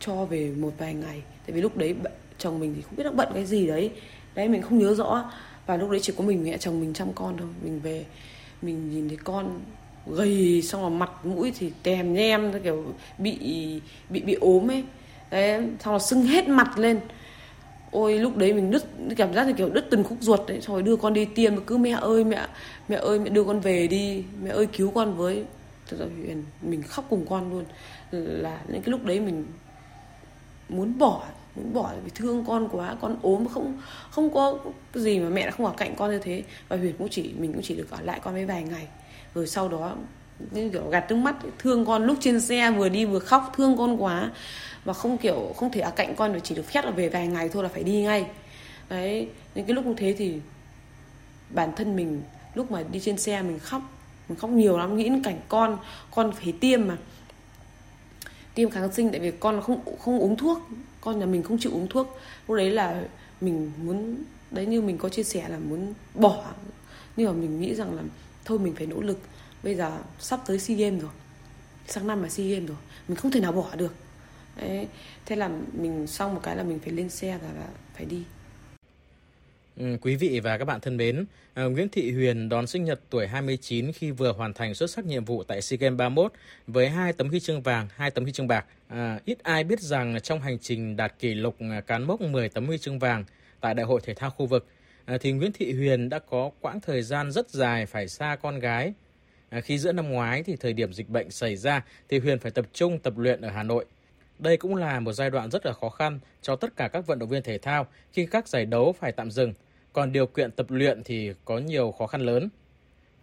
cho 0.00 0.24
về 0.24 0.50
một 0.50 0.72
vài 0.78 0.94
ngày. 0.94 1.22
Tại 1.46 1.54
vì 1.54 1.60
lúc 1.60 1.76
đấy 1.76 1.94
chồng 2.38 2.60
mình 2.60 2.74
thì 2.76 2.82
không 2.82 2.96
biết 2.96 3.04
đang 3.04 3.16
bận 3.16 3.28
cái 3.34 3.46
gì 3.46 3.66
đấy. 3.66 3.90
Đấy, 4.34 4.48
mình 4.48 4.62
không 4.62 4.78
nhớ 4.78 4.94
rõ. 4.94 5.30
Và 5.66 5.76
lúc 5.76 5.90
đấy 5.90 6.00
chỉ 6.02 6.12
có 6.16 6.24
mình 6.24 6.44
mẹ 6.44 6.58
chồng 6.58 6.80
mình 6.80 6.92
chăm 6.92 7.12
con 7.12 7.36
thôi. 7.36 7.48
Mình 7.62 7.80
về, 7.80 8.04
mình 8.62 8.90
nhìn 8.90 9.08
thấy 9.08 9.18
con 9.24 9.60
gầy, 10.06 10.62
xong 10.62 10.82
là 10.82 10.88
mặt 10.88 11.10
mũi 11.26 11.52
thì 11.58 11.72
tèm 11.82 12.14
nhem, 12.14 12.62
kiểu 12.62 12.94
bị 13.18 13.38
bị 14.08 14.20
bị 14.20 14.34
ốm 14.34 14.70
ấy. 14.70 14.84
Đấy, 15.30 15.62
xong 15.80 15.92
là 15.92 15.98
sưng 15.98 16.22
hết 16.22 16.48
mặt 16.48 16.78
lên 16.78 17.00
ôi, 17.90 18.18
lúc 18.18 18.36
đấy 18.36 18.52
mình 18.52 18.70
đứt, 18.70 18.84
cảm 19.16 19.34
giác 19.34 19.46
như 19.46 19.52
kiểu 19.52 19.68
đứt 19.68 19.86
từng 19.90 20.04
khúc 20.04 20.18
ruột 20.20 20.40
đấy. 20.48 20.60
Rồi 20.60 20.82
đưa 20.82 20.96
con 20.96 21.12
đi 21.12 21.24
tiêm, 21.24 21.64
cứ 21.64 21.76
mẹ 21.76 21.90
ơi, 22.00 22.24
mẹ 22.24 22.46
mẹ 22.88 22.96
ơi, 22.96 23.18
mẹ 23.18 23.30
đưa 23.30 23.44
con 23.44 23.60
về 23.60 23.86
đi. 23.86 24.24
Mẹ 24.42 24.50
ơi, 24.50 24.66
cứu 24.66 24.90
con 24.94 25.16
với. 25.16 25.44
Thật 25.88 25.96
ra 26.00 26.06
huyền, 26.16 26.44
mình 26.62 26.82
khóc 26.82 27.04
cùng 27.10 27.26
con 27.28 27.50
luôn. 27.50 27.64
Là 28.42 28.60
những 28.68 28.82
cái 28.82 28.90
lúc 28.90 29.04
đấy 29.04 29.20
mình 29.20 29.44
muốn 30.68 30.98
bỏ 30.98 31.24
muốn 31.56 31.72
bỏ 31.72 31.92
vì 32.04 32.10
thương 32.14 32.44
con 32.46 32.68
quá. 32.72 32.96
Con 33.00 33.16
ốm, 33.22 33.48
không 33.48 33.80
không 34.10 34.34
có 34.34 34.58
cái 34.92 35.02
gì 35.02 35.18
mà 35.18 35.28
mẹ 35.28 35.44
đã 35.44 35.50
không 35.50 35.66
ở 35.66 35.72
cạnh 35.76 35.94
con 35.96 36.10
như 36.10 36.18
thế. 36.18 36.42
Và 36.68 36.76
huyền 36.76 36.94
cũng 36.98 37.08
chỉ, 37.08 37.32
mình 37.38 37.52
cũng 37.52 37.62
chỉ 37.62 37.76
được 37.76 37.90
ở 37.90 37.98
lại 38.02 38.20
con 38.22 38.34
mấy 38.34 38.44
vài 38.44 38.62
ngày. 38.62 38.86
Rồi 39.34 39.46
sau 39.46 39.68
đó 39.68 39.96
như 40.50 40.68
kiểu 40.68 40.88
gạt 40.88 41.04
nước 41.10 41.16
mắt 41.16 41.36
thương 41.58 41.86
con 41.86 42.04
lúc 42.04 42.16
trên 42.20 42.40
xe 42.40 42.70
vừa 42.70 42.88
đi 42.88 43.04
vừa 43.04 43.18
khóc, 43.18 43.52
thương 43.56 43.76
con 43.78 44.02
quá. 44.02 44.30
Và 44.84 44.92
không 44.92 45.18
kiểu, 45.18 45.52
không 45.56 45.72
thể 45.72 45.80
ở 45.80 45.90
cạnh 45.90 46.16
con 46.16 46.32
được, 46.32 46.40
chỉ 46.42 46.54
được 46.54 46.66
phép 46.66 46.84
là 46.84 46.90
về 46.90 47.08
vài 47.08 47.26
ngày 47.26 47.48
thôi 47.48 47.62
là 47.62 47.68
phải 47.68 47.82
đi 47.82 48.02
ngay. 48.02 48.26
Đấy 48.88 49.28
những 49.54 49.66
cái 49.66 49.74
lúc 49.74 49.86
như 49.86 49.94
thế 49.96 50.14
thì 50.18 50.40
bản 51.50 51.72
thân 51.76 51.96
mình, 51.96 52.22
lúc 52.54 52.70
mà 52.70 52.82
đi 52.92 53.00
trên 53.00 53.18
xe 53.18 53.42
mình 53.42 53.58
khóc 53.58 53.82
mình 54.28 54.38
khóc 54.38 54.50
nhiều 54.50 54.78
lắm, 54.78 54.96
nghĩ 54.96 55.04
đến 55.04 55.22
cảnh 55.22 55.40
con 55.48 55.78
con 56.14 56.32
phải 56.32 56.52
tiêm 56.60 56.88
mà. 56.88 56.96
Tiêm 58.54 58.70
kháng 58.70 58.92
sinh 58.92 59.10
tại 59.10 59.20
vì 59.20 59.30
con 59.30 59.60
không 59.62 59.80
không 59.98 60.18
uống 60.18 60.36
thuốc, 60.36 60.68
con 61.00 61.18
nhà 61.18 61.26
mình 61.26 61.42
không 61.42 61.58
chịu 61.58 61.72
uống 61.72 61.88
thuốc. 61.88 62.18
Lúc 62.48 62.56
đấy 62.56 62.70
là 62.70 63.02
mình 63.40 63.72
muốn, 63.82 64.16
đấy 64.50 64.66
như 64.66 64.80
mình 64.80 64.98
có 64.98 65.08
chia 65.08 65.22
sẻ 65.22 65.48
là 65.48 65.58
muốn 65.58 65.92
bỏ. 66.14 66.44
Nhưng 67.16 67.26
mà 67.26 67.32
mình 67.32 67.60
nghĩ 67.60 67.74
rằng 67.74 67.94
là 67.96 68.02
thôi 68.44 68.58
mình 68.58 68.74
phải 68.74 68.86
nỗ 68.86 69.00
lực 69.00 69.18
bây 69.62 69.74
giờ 69.74 69.98
sắp 70.18 70.40
tới 70.46 70.58
sea 70.58 70.76
games 70.76 71.02
rồi. 71.02 71.10
Sang 71.86 72.06
năm 72.06 72.22
là 72.22 72.28
sea 72.28 72.46
games 72.46 72.68
rồi. 72.68 72.78
Mình 73.08 73.16
không 73.16 73.30
thể 73.30 73.40
nào 73.40 73.52
bỏ 73.52 73.74
được. 73.76 73.94
Đấy. 74.56 74.88
Thế 75.26 75.36
là 75.36 75.50
mình 75.72 76.06
xong 76.06 76.34
một 76.34 76.40
cái 76.42 76.56
là 76.56 76.62
mình 76.62 76.78
phải 76.78 76.92
lên 76.92 77.08
xe 77.08 77.38
và 77.42 77.66
phải 77.94 78.04
đi. 78.04 78.24
Ừ, 79.78 79.96
quý 80.00 80.16
vị 80.16 80.40
và 80.40 80.58
các 80.58 80.64
bạn 80.64 80.80
thân 80.80 80.96
mến, 80.96 81.24
à, 81.54 81.64
Nguyễn 81.64 81.88
Thị 81.88 82.12
Huyền 82.12 82.48
đón 82.48 82.66
sinh 82.66 82.84
nhật 82.84 83.00
tuổi 83.10 83.26
29 83.26 83.92
khi 83.92 84.10
vừa 84.10 84.32
hoàn 84.32 84.54
thành 84.54 84.74
xuất 84.74 84.90
sắc 84.90 85.04
nhiệm 85.04 85.24
vụ 85.24 85.42
tại 85.42 85.62
SEA 85.62 85.76
Games 85.76 85.98
31 85.98 86.32
với 86.66 86.88
hai 86.88 87.12
tấm 87.12 87.28
huy 87.28 87.40
chương 87.40 87.62
vàng, 87.62 87.88
hai 87.96 88.10
tấm 88.10 88.24
huy 88.24 88.32
chương 88.32 88.48
bạc. 88.48 88.64
À, 88.88 89.20
ít 89.24 89.38
ai 89.42 89.64
biết 89.64 89.80
rằng 89.80 90.20
trong 90.22 90.40
hành 90.40 90.58
trình 90.58 90.96
đạt 90.96 91.14
kỷ 91.18 91.34
lục 91.34 91.56
à, 91.60 91.80
cán 91.80 92.02
mốc 92.02 92.20
10 92.20 92.48
tấm 92.48 92.66
huy 92.66 92.78
chương 92.78 92.98
vàng 92.98 93.24
tại 93.60 93.74
Đại 93.74 93.86
hội 93.86 94.00
Thể 94.04 94.14
thao 94.14 94.30
khu 94.30 94.46
vực, 94.46 94.66
à, 95.04 95.18
thì 95.20 95.32
Nguyễn 95.32 95.52
Thị 95.52 95.72
Huyền 95.72 96.08
đã 96.08 96.18
có 96.18 96.50
quãng 96.60 96.80
thời 96.80 97.02
gian 97.02 97.32
rất 97.32 97.50
dài 97.50 97.86
phải 97.86 98.08
xa 98.08 98.36
con 98.42 98.58
gái. 98.58 98.92
À, 99.50 99.60
khi 99.60 99.78
giữa 99.78 99.92
năm 99.92 100.10
ngoái 100.10 100.42
thì 100.42 100.56
thời 100.56 100.72
điểm 100.72 100.92
dịch 100.92 101.08
bệnh 101.08 101.30
xảy 101.30 101.56
ra 101.56 101.84
thì 102.08 102.18
Huyền 102.18 102.38
phải 102.38 102.50
tập 102.50 102.66
trung 102.72 102.98
tập 102.98 103.18
luyện 103.18 103.40
ở 103.40 103.50
Hà 103.50 103.62
Nội. 103.62 103.84
Đây 104.38 104.56
cũng 104.56 104.74
là 104.74 105.00
một 105.00 105.12
giai 105.12 105.30
đoạn 105.30 105.50
rất 105.50 105.66
là 105.66 105.72
khó 105.72 105.88
khăn 105.88 106.18
cho 106.42 106.56
tất 106.56 106.76
cả 106.76 106.88
các 106.88 107.06
vận 107.06 107.18
động 107.18 107.28
viên 107.28 107.42
thể 107.42 107.58
thao 107.58 107.86
khi 108.12 108.26
các 108.26 108.48
giải 108.48 108.66
đấu 108.66 108.92
phải 108.92 109.12
tạm 109.12 109.30
dừng 109.30 109.52
còn 109.92 110.12
điều 110.12 110.26
kiện 110.26 110.50
tập 110.50 110.70
luyện 110.70 111.02
thì 111.04 111.32
có 111.44 111.58
nhiều 111.58 111.92
khó 111.92 112.06
khăn 112.06 112.20
lớn. 112.20 112.48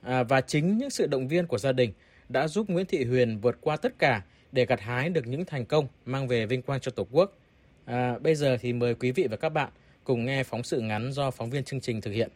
À, 0.01 0.23
và 0.23 0.41
chính 0.41 0.77
những 0.77 0.89
sự 0.89 1.07
động 1.07 1.27
viên 1.27 1.47
của 1.47 1.57
gia 1.57 1.71
đình 1.71 1.93
đã 2.29 2.47
giúp 2.47 2.69
Nguyễn 2.69 2.85
Thị 2.85 3.05
Huyền 3.05 3.39
vượt 3.39 3.57
qua 3.61 3.77
tất 3.77 3.99
cả 3.99 4.21
để 4.51 4.65
gặt 4.65 4.81
hái 4.81 5.09
được 5.09 5.27
những 5.27 5.45
thành 5.45 5.65
công 5.65 5.87
mang 6.05 6.27
về 6.27 6.45
vinh 6.45 6.61
quang 6.61 6.79
cho 6.79 6.91
Tổ 6.91 7.07
quốc. 7.11 7.37
À, 7.85 8.19
bây 8.19 8.35
giờ 8.35 8.57
thì 8.57 8.73
mời 8.73 8.95
quý 8.95 9.11
vị 9.11 9.27
và 9.31 9.37
các 9.37 9.49
bạn 9.49 9.69
cùng 10.03 10.25
nghe 10.25 10.43
phóng 10.43 10.63
sự 10.63 10.81
ngắn 10.81 11.11
do 11.11 11.31
phóng 11.31 11.49
viên 11.49 11.63
chương 11.63 11.81
trình 11.81 12.01
thực 12.01 12.11
hiện. 12.11 12.29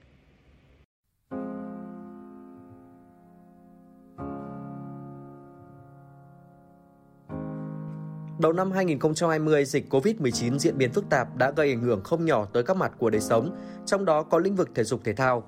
Đầu 8.39 8.53
năm 8.53 8.71
2020, 8.71 9.65
dịch 9.65 9.85
COVID-19 9.89 10.57
diễn 10.57 10.77
biến 10.77 10.91
phức 10.91 11.09
tạp 11.09 11.37
đã 11.37 11.51
gây 11.51 11.69
ảnh 11.69 11.81
hưởng 11.81 12.03
không 12.03 12.25
nhỏ 12.25 12.45
tới 12.53 12.63
các 12.63 12.77
mặt 12.77 12.91
của 12.97 13.09
đời 13.09 13.21
sống, 13.21 13.57
trong 13.85 14.05
đó 14.05 14.23
có 14.23 14.37
lĩnh 14.37 14.55
vực 14.55 14.69
thể 14.75 14.83
dục 14.83 15.01
thể 15.03 15.13
thao. 15.13 15.43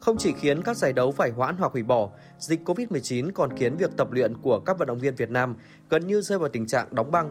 Không 0.00 0.16
chỉ 0.16 0.32
khiến 0.32 0.62
các 0.62 0.76
giải 0.76 0.92
đấu 0.92 1.12
phải 1.12 1.30
hoãn 1.30 1.56
hoặc 1.56 1.72
hủy 1.72 1.82
bỏ, 1.82 2.10
dịch 2.38 2.60
COVID-19 2.64 3.30
còn 3.34 3.56
khiến 3.56 3.76
việc 3.76 3.90
tập 3.96 4.12
luyện 4.12 4.36
của 4.42 4.60
các 4.60 4.78
vận 4.78 4.88
động 4.88 4.98
viên 4.98 5.14
Việt 5.14 5.30
Nam 5.30 5.56
gần 5.90 6.06
như 6.06 6.20
rơi 6.20 6.38
vào 6.38 6.48
tình 6.48 6.66
trạng 6.66 6.86
đóng 6.90 7.10
băng. 7.10 7.30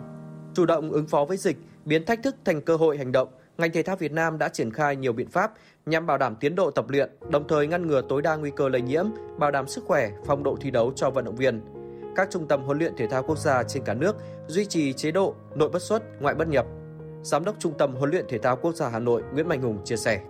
Chủ 0.53 0.65
động 0.65 0.91
ứng 0.91 1.07
phó 1.07 1.25
với 1.25 1.37
dịch, 1.37 1.57
biến 1.85 2.05
thách 2.05 2.23
thức 2.23 2.35
thành 2.45 2.61
cơ 2.61 2.75
hội 2.75 2.97
hành 2.97 3.11
động, 3.11 3.27
ngành 3.57 3.71
thể 3.71 3.83
thao 3.83 3.95
Việt 3.95 4.11
Nam 4.11 4.37
đã 4.37 4.49
triển 4.49 4.73
khai 4.73 4.95
nhiều 4.95 5.13
biện 5.13 5.29
pháp 5.29 5.53
nhằm 5.85 6.05
bảo 6.05 6.17
đảm 6.17 6.35
tiến 6.35 6.55
độ 6.55 6.71
tập 6.71 6.89
luyện, 6.89 7.09
đồng 7.29 7.47
thời 7.47 7.67
ngăn 7.67 7.87
ngừa 7.87 8.01
tối 8.09 8.21
đa 8.21 8.35
nguy 8.35 8.51
cơ 8.55 8.69
lây 8.69 8.81
nhiễm, 8.81 9.05
bảo 9.37 9.51
đảm 9.51 9.67
sức 9.67 9.83
khỏe, 9.87 10.11
phong 10.25 10.43
độ 10.43 10.57
thi 10.61 10.71
đấu 10.71 10.93
cho 10.95 11.09
vận 11.09 11.25
động 11.25 11.35
viên 11.35 11.80
các 12.15 12.27
trung 12.31 12.47
tâm 12.47 12.63
huấn 12.63 12.79
luyện 12.79 12.95
thể 12.95 13.07
thao 13.07 13.23
quốc 13.23 13.37
gia 13.37 13.63
trên 13.63 13.83
cả 13.83 13.93
nước 13.93 14.15
duy 14.47 14.65
trì 14.65 14.93
chế 14.93 15.11
độ 15.11 15.33
nội 15.55 15.69
bất 15.69 15.81
xuất, 15.81 16.21
ngoại 16.21 16.35
bất 16.35 16.47
nhập. 16.47 16.65
Giám 17.23 17.45
đốc 17.45 17.55
Trung 17.59 17.73
tâm 17.77 17.95
huấn 17.95 18.09
luyện 18.09 18.25
thể 18.29 18.37
thao 18.37 18.55
quốc 18.55 18.75
gia 18.75 18.89
Hà 18.89 18.99
Nội 18.99 19.23
Nguyễn 19.33 19.47
Mạnh 19.47 19.61
Hùng 19.61 19.77
chia 19.85 19.97
sẻ. 19.97 20.21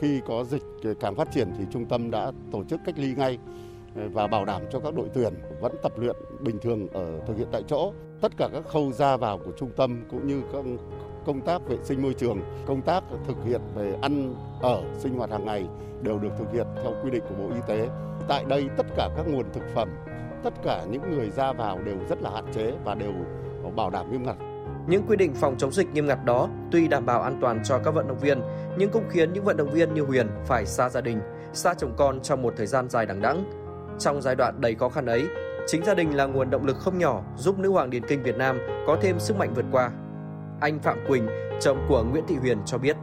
Khi 0.00 0.20
có 0.26 0.44
dịch 0.44 0.62
càng 1.00 1.14
phát 1.14 1.28
triển 1.32 1.52
thì 1.58 1.64
trung 1.72 1.86
tâm 1.86 2.10
đã 2.10 2.32
tổ 2.52 2.64
chức 2.64 2.80
cách 2.86 2.98
ly 2.98 3.14
ngay 3.16 3.38
và 3.94 4.26
bảo 4.26 4.44
đảm 4.44 4.62
cho 4.72 4.80
các 4.80 4.94
đội 4.94 5.08
tuyển 5.14 5.34
vẫn 5.60 5.72
tập 5.82 5.92
luyện 5.96 6.16
bình 6.40 6.58
thường 6.58 6.88
ở 6.92 7.20
thực 7.26 7.36
hiện 7.36 7.48
tại 7.52 7.62
chỗ. 7.68 7.92
Tất 8.20 8.32
cả 8.36 8.48
các 8.52 8.68
khâu 8.68 8.92
ra 8.92 9.16
vào 9.16 9.38
của 9.38 9.52
trung 9.58 9.70
tâm 9.76 10.04
cũng 10.10 10.26
như 10.26 10.42
các 10.52 10.64
công 11.26 11.40
tác 11.40 11.68
vệ 11.68 11.76
sinh 11.82 12.02
môi 12.02 12.14
trường, 12.14 12.40
công 12.66 12.82
tác 12.82 13.04
thực 13.26 13.36
hiện 13.44 13.60
về 13.74 13.94
ăn 14.02 14.34
ở 14.60 14.82
sinh 14.98 15.14
hoạt 15.14 15.30
hàng 15.30 15.44
ngày 15.44 15.66
đều 16.02 16.18
được 16.18 16.30
thực 16.38 16.52
hiện 16.52 16.66
theo 16.82 16.94
quy 17.02 17.10
định 17.10 17.22
của 17.28 17.34
Bộ 17.34 17.54
Y 17.54 17.60
tế. 17.68 17.88
Tại 18.28 18.44
đây 18.48 18.68
tất 18.76 18.86
cả 18.96 19.08
các 19.16 19.26
nguồn 19.28 19.46
thực 19.52 19.62
phẩm 19.74 19.88
tất 20.44 20.52
cả 20.64 20.84
những 20.90 21.10
người 21.10 21.30
ra 21.30 21.52
vào 21.52 21.78
đều 21.84 21.96
rất 22.08 22.22
là 22.22 22.30
hạn 22.30 22.44
chế 22.54 22.72
và 22.84 22.94
đều 22.94 23.12
bảo 23.76 23.90
đảm 23.90 24.12
nghiêm 24.12 24.22
ngặt. 24.22 24.36
Những 24.86 25.02
quy 25.08 25.16
định 25.16 25.34
phòng 25.34 25.54
chống 25.58 25.72
dịch 25.72 25.92
nghiêm 25.92 26.06
ngặt 26.06 26.24
đó 26.24 26.48
tuy 26.70 26.88
đảm 26.88 27.06
bảo 27.06 27.22
an 27.22 27.38
toàn 27.40 27.60
cho 27.64 27.78
các 27.78 27.94
vận 27.94 28.08
động 28.08 28.18
viên 28.18 28.40
nhưng 28.78 28.90
cũng 28.90 29.04
khiến 29.10 29.32
những 29.32 29.44
vận 29.44 29.56
động 29.56 29.70
viên 29.70 29.94
như 29.94 30.02
Huyền 30.02 30.28
phải 30.46 30.66
xa 30.66 30.88
gia 30.88 31.00
đình, 31.00 31.20
xa 31.52 31.74
chồng 31.74 31.94
con 31.96 32.20
trong 32.20 32.42
một 32.42 32.54
thời 32.56 32.66
gian 32.66 32.88
dài 32.88 33.06
đằng 33.06 33.22
đẵng. 33.22 33.44
Trong 33.98 34.22
giai 34.22 34.34
đoạn 34.34 34.60
đầy 34.60 34.74
khó 34.74 34.88
khăn 34.88 35.06
ấy, 35.06 35.26
chính 35.66 35.84
gia 35.84 35.94
đình 35.94 36.16
là 36.16 36.26
nguồn 36.26 36.50
động 36.50 36.66
lực 36.66 36.76
không 36.78 36.98
nhỏ 36.98 37.22
giúp 37.36 37.58
nữ 37.58 37.70
hoàng 37.70 37.90
điền 37.90 38.06
kinh 38.06 38.22
Việt 38.22 38.36
Nam 38.36 38.58
có 38.86 38.96
thêm 39.00 39.20
sức 39.20 39.36
mạnh 39.36 39.54
vượt 39.54 39.64
qua. 39.72 39.90
Anh 40.60 40.78
Phạm 40.78 40.98
Quỳnh, 41.08 41.28
chồng 41.60 41.86
của 41.88 42.04
Nguyễn 42.04 42.24
Thị 42.26 42.36
Huyền 42.36 42.58
cho 42.66 42.78
biết. 42.78 42.96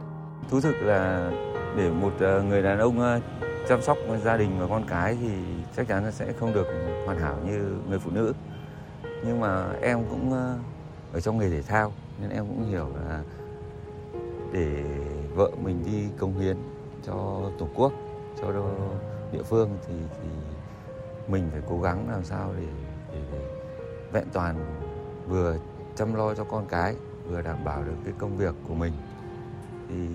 Thú 0.50 0.60
thực 0.60 0.74
là 0.82 1.30
để 1.76 1.90
một 1.90 2.12
ờ, 2.20 2.42
người 2.42 2.62
đàn 2.62 2.78
ông 2.78 3.00
ờ, 3.00 3.20
chăm 3.68 3.82
sóc 3.82 3.98
gia 4.24 4.36
đình 4.36 4.50
và 4.60 4.66
con 4.66 4.84
cái 4.88 5.16
thì 5.20 5.28
chắc 5.76 5.88
chắn 5.88 6.04
là 6.04 6.10
sẽ 6.10 6.32
không 6.40 6.54
được 6.54 6.66
hoàn 7.10 7.22
hảo 7.22 7.36
như 7.46 7.76
người 7.88 7.98
phụ 7.98 8.10
nữ. 8.10 8.34
Nhưng 9.26 9.40
mà 9.40 9.72
em 9.82 10.04
cũng 10.10 10.32
ờ, 10.32 10.58
ở 11.12 11.20
trong 11.20 11.38
nghề 11.38 11.50
thể 11.50 11.62
thao 11.62 11.92
nên 12.20 12.30
em 12.30 12.46
cũng 12.46 12.64
hiểu 12.64 12.88
là 12.94 13.22
để 14.52 14.84
vợ 15.34 15.50
mình 15.62 15.82
đi 15.86 16.08
công 16.18 16.38
hiến 16.38 16.56
cho 17.06 17.42
tổ 17.58 17.68
quốc 17.74 17.92
cho 18.40 18.52
địa 19.32 19.42
phương 19.42 19.78
thì 19.86 19.94
thì 20.10 20.28
mình 21.28 21.48
phải 21.52 21.62
cố 21.68 21.80
gắng 21.80 22.08
làm 22.10 22.24
sao 22.24 22.54
để, 22.56 22.66
để, 23.12 23.20
để 23.32 23.38
vẹn 24.12 24.24
toàn 24.32 24.56
vừa 25.28 25.56
chăm 25.96 26.14
lo 26.14 26.34
cho 26.34 26.44
con 26.44 26.66
cái 26.66 26.94
vừa 27.28 27.42
đảm 27.42 27.64
bảo 27.64 27.84
được 27.84 27.96
cái 28.04 28.14
công 28.18 28.36
việc 28.36 28.54
của 28.68 28.74
mình. 28.74 28.92
Thì 29.88 30.08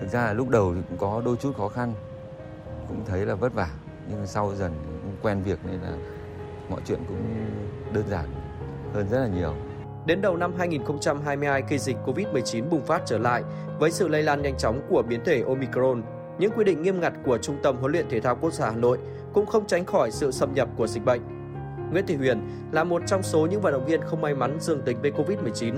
thực 0.00 0.08
ra 0.08 0.24
là 0.24 0.32
lúc 0.32 0.48
đầu 0.48 0.74
thì 0.74 0.80
cũng 0.88 0.98
có 0.98 1.22
đôi 1.24 1.36
chút 1.36 1.56
khó 1.56 1.68
khăn 1.68 1.94
cũng 2.88 3.04
thấy 3.06 3.26
là 3.26 3.34
vất 3.34 3.54
vả 3.54 3.68
nhưng 4.10 4.26
sau 4.26 4.54
dần 4.54 4.72
cũng 5.02 5.16
quen 5.22 5.42
việc 5.42 5.58
nên 5.64 5.80
là 5.80 5.96
mọi 6.72 6.80
chuyện 6.84 6.98
cũng 7.08 7.22
đơn 7.92 8.04
giản 8.08 8.24
hơn 8.94 9.06
rất 9.10 9.18
là 9.18 9.26
nhiều 9.26 9.54
Đến 10.06 10.20
đầu 10.20 10.36
năm 10.36 10.52
2022 10.58 11.62
khi 11.68 11.78
dịch 11.78 11.96
Covid-19 12.06 12.68
bùng 12.68 12.86
phát 12.86 13.02
trở 13.06 13.18
lại 13.18 13.42
với 13.78 13.90
sự 13.90 14.08
lây 14.08 14.22
lan 14.22 14.42
nhanh 14.42 14.56
chóng 14.58 14.80
của 14.88 15.02
biến 15.02 15.20
thể 15.24 15.42
Omicron, 15.48 16.02
những 16.38 16.52
quy 16.56 16.64
định 16.64 16.82
nghiêm 16.82 17.00
ngặt 17.00 17.12
của 17.24 17.38
Trung 17.38 17.56
tâm 17.62 17.76
huấn 17.76 17.92
luyện 17.92 18.08
thể 18.08 18.20
thao 18.20 18.36
quốc 18.36 18.52
gia 18.52 18.70
Hà 18.70 18.76
Nội 18.76 18.98
cũng 19.32 19.46
không 19.46 19.66
tránh 19.66 19.84
khỏi 19.84 20.10
sự 20.10 20.30
xâm 20.30 20.54
nhập 20.54 20.68
của 20.76 20.86
dịch 20.86 21.04
bệnh. 21.04 21.20
Nguyễn 21.92 22.06
Thị 22.06 22.16
Huyền 22.16 22.40
là 22.72 22.84
một 22.84 23.02
trong 23.06 23.22
số 23.22 23.46
những 23.46 23.60
vận 23.60 23.72
động 23.72 23.86
viên 23.86 24.00
không 24.00 24.20
may 24.20 24.34
mắn 24.34 24.56
dương 24.60 24.82
tính 24.82 25.02
với 25.02 25.10
Covid-19. 25.10 25.74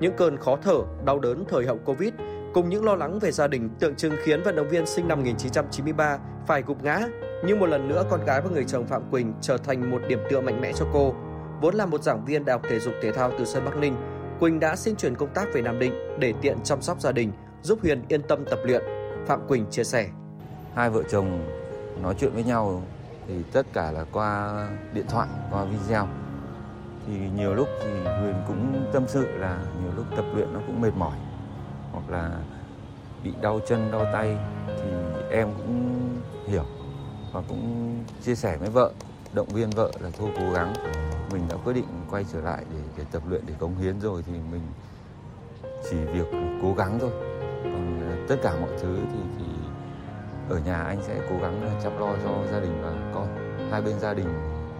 Những 0.00 0.16
cơn 0.16 0.36
khó 0.36 0.56
thở, 0.62 0.78
đau 1.04 1.18
đớn 1.18 1.44
thời 1.48 1.66
hậu 1.66 1.78
Covid 1.78 2.12
cùng 2.54 2.68
những 2.68 2.84
lo 2.84 2.94
lắng 2.94 3.18
về 3.18 3.32
gia 3.32 3.46
đình 3.46 3.70
tượng 3.78 3.94
trưng 3.94 4.16
khiến 4.24 4.42
vận 4.42 4.56
động 4.56 4.68
viên 4.68 4.86
sinh 4.86 5.08
năm 5.08 5.18
1993 5.18 6.18
phải 6.46 6.62
gục 6.62 6.82
ngã. 6.82 7.00
Nhưng 7.44 7.60
một 7.60 7.66
lần 7.66 7.88
nữa 7.88 8.04
con 8.10 8.24
gái 8.24 8.40
và 8.40 8.50
người 8.50 8.64
chồng 8.64 8.86
Phạm 8.86 9.10
Quỳnh 9.10 9.32
trở 9.40 9.56
thành 9.56 9.90
một 9.90 10.02
điểm 10.08 10.18
tựa 10.30 10.40
mạnh 10.40 10.60
mẽ 10.60 10.72
cho 10.72 10.86
cô. 10.92 11.14
Vốn 11.60 11.74
là 11.74 11.86
một 11.86 12.02
giảng 12.02 12.24
viên 12.24 12.44
Đại 12.44 12.54
học 12.54 12.62
Thể 12.70 12.80
dục 12.80 12.94
Thể 13.02 13.12
thao 13.12 13.32
từ 13.38 13.44
Sơn 13.44 13.64
Bắc 13.64 13.76
Ninh, 13.76 13.96
Quỳnh 14.40 14.60
đã 14.60 14.76
xin 14.76 14.96
chuyển 14.96 15.14
công 15.14 15.34
tác 15.34 15.48
về 15.54 15.62
Nam 15.62 15.78
Định 15.78 15.92
để 16.18 16.34
tiện 16.42 16.58
chăm 16.64 16.82
sóc 16.82 17.00
gia 17.00 17.12
đình, 17.12 17.32
giúp 17.62 17.78
Huyền 17.82 18.02
yên 18.08 18.22
tâm 18.22 18.44
tập 18.50 18.58
luyện. 18.64 18.82
Phạm 19.26 19.48
Quỳnh 19.48 19.66
chia 19.70 19.84
sẻ. 19.84 20.08
Hai 20.74 20.90
vợ 20.90 21.02
chồng 21.10 21.48
nói 22.02 22.14
chuyện 22.18 22.32
với 22.34 22.44
nhau 22.44 22.82
thì 23.28 23.34
tất 23.52 23.66
cả 23.72 23.90
là 23.90 24.04
qua 24.12 24.52
điện 24.94 25.06
thoại, 25.08 25.28
qua 25.50 25.64
video. 25.64 26.08
Thì 27.06 27.14
nhiều 27.36 27.54
lúc 27.54 27.68
thì 27.82 27.90
Huyền 28.04 28.34
cũng 28.46 28.90
tâm 28.92 29.04
sự 29.08 29.26
là 29.38 29.58
nhiều 29.82 29.92
lúc 29.96 30.06
tập 30.16 30.24
luyện 30.34 30.52
nó 30.52 30.60
cũng 30.66 30.80
mệt 30.80 30.92
mỏi 30.96 31.16
hoặc 31.92 32.10
là 32.10 32.30
bị 33.24 33.32
đau 33.40 33.60
chân, 33.68 33.90
đau 33.92 34.06
tay 34.12 34.36
thì 34.66 34.90
em 35.30 35.48
cũng 35.56 35.98
hiểu 36.46 36.64
và 37.32 37.42
cũng 37.48 37.96
chia 38.24 38.34
sẻ 38.34 38.56
với 38.56 38.68
vợ, 38.68 38.92
động 39.32 39.48
viên 39.48 39.70
vợ 39.70 39.90
là 40.00 40.10
thôi 40.18 40.30
cố 40.38 40.52
gắng. 40.52 40.74
Mình 41.32 41.42
đã 41.48 41.56
quyết 41.64 41.72
định 41.72 41.86
quay 42.10 42.24
trở 42.32 42.40
lại 42.40 42.64
để, 42.70 42.78
để 42.98 43.04
tập 43.12 43.22
luyện 43.28 43.42
để 43.46 43.54
cống 43.58 43.76
hiến 43.76 44.00
rồi 44.00 44.22
thì 44.26 44.32
mình 44.32 44.62
chỉ 45.90 45.96
việc 45.96 46.26
cố 46.62 46.74
gắng 46.74 46.98
thôi. 47.00 47.10
Còn 47.62 48.00
à, 48.10 48.16
tất 48.28 48.36
cả 48.42 48.56
mọi 48.60 48.70
thứ 48.80 48.96
thì, 49.12 49.18
thì 49.38 49.44
ở 50.48 50.58
nhà 50.58 50.82
anh 50.82 50.98
sẽ 51.02 51.20
cố 51.30 51.36
gắng 51.42 51.62
à, 51.62 51.80
chăm 51.82 51.98
lo 51.98 52.14
cho 52.24 52.52
gia 52.52 52.60
đình 52.60 52.82
và 52.82 52.92
con 53.14 53.28
hai 53.70 53.82
bên 53.82 53.98
gia 54.00 54.14
đình 54.14 54.28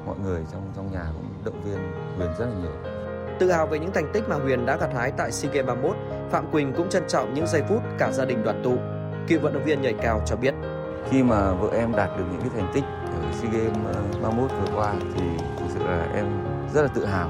mọi 0.06 0.16
người 0.24 0.42
trong 0.52 0.72
trong 0.76 0.92
nhà 0.92 1.04
cũng 1.14 1.44
động 1.44 1.62
viên 1.64 1.78
Huyền 2.16 2.30
rất 2.38 2.46
là 2.46 2.54
nhiều 2.62 2.92
tự 3.38 3.50
hào 3.50 3.66
về 3.66 3.78
những 3.78 3.92
thành 3.92 4.10
tích 4.12 4.28
mà 4.28 4.36
Huyền 4.36 4.66
đã 4.66 4.76
gặt 4.76 4.90
hái 4.94 5.10
tại 5.10 5.32
SEA 5.32 5.52
Games 5.52 5.66
31 5.66 5.96
Phạm 6.32 6.50
Quỳnh 6.50 6.72
cũng 6.72 6.88
trân 6.88 7.02
trọng 7.08 7.34
những 7.34 7.46
giây 7.46 7.62
phút 7.68 7.82
cả 7.98 8.10
gia 8.10 8.24
đình 8.24 8.42
đoàn 8.44 8.60
tụ. 8.64 8.76
Cựu 9.28 9.40
vận 9.40 9.52
động 9.52 9.64
viên 9.64 9.82
nhảy 9.82 9.94
cao 10.02 10.22
cho 10.26 10.36
biết. 10.36 10.54
Khi 11.10 11.22
mà 11.22 11.52
vợ 11.52 11.68
em 11.72 11.92
đạt 11.96 12.10
được 12.18 12.24
những 12.32 12.40
cái 12.40 12.50
thành 12.56 12.72
tích 12.74 12.84
ở 12.84 13.32
SEA 13.32 13.50
Games 13.50 13.76
ờ, 13.94 14.02
31 14.22 14.50
vừa 14.50 14.76
qua 14.76 14.94
thì 15.14 15.22
thực 15.58 15.66
sự 15.68 15.84
là 15.84 16.06
em 16.14 16.26
rất 16.74 16.82
là 16.82 16.88
tự 16.88 17.06
hào 17.06 17.28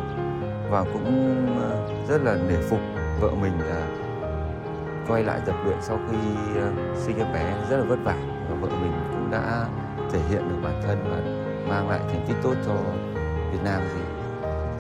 và 0.71 0.85
cũng 0.93 1.37
ờ, 1.63 1.89
rất 2.09 2.23
là 2.25 2.35
nể 2.49 2.57
phục 2.71 2.79
vợ 3.21 3.31
mình 3.41 3.53
là 3.61 3.87
quay 5.09 5.25
lại 5.25 5.41
tập 5.47 5.55
luyện 5.65 5.77
sau 5.81 5.99
khi 6.11 6.17
ờ, 6.61 6.73
sinh 6.97 7.19
em 7.19 7.33
bé 7.33 7.55
rất 7.71 7.77
là 7.77 7.85
vất 7.85 7.99
vả 8.05 8.17
và 8.51 8.57
vợ 8.61 8.69
mình 8.69 8.93
cũng 9.11 9.31
đã 9.31 9.67
thể 10.13 10.21
hiện 10.31 10.49
được 10.49 10.57
bản 10.63 10.83
thân 10.87 10.99
và 11.11 11.17
mang 11.69 11.91
lại 11.91 12.01
thành 12.09 12.25
tích 12.29 12.37
tốt 12.43 12.55
cho 12.67 12.75
Việt 13.53 13.63
Nam 13.65 13.83
thì 13.95 14.01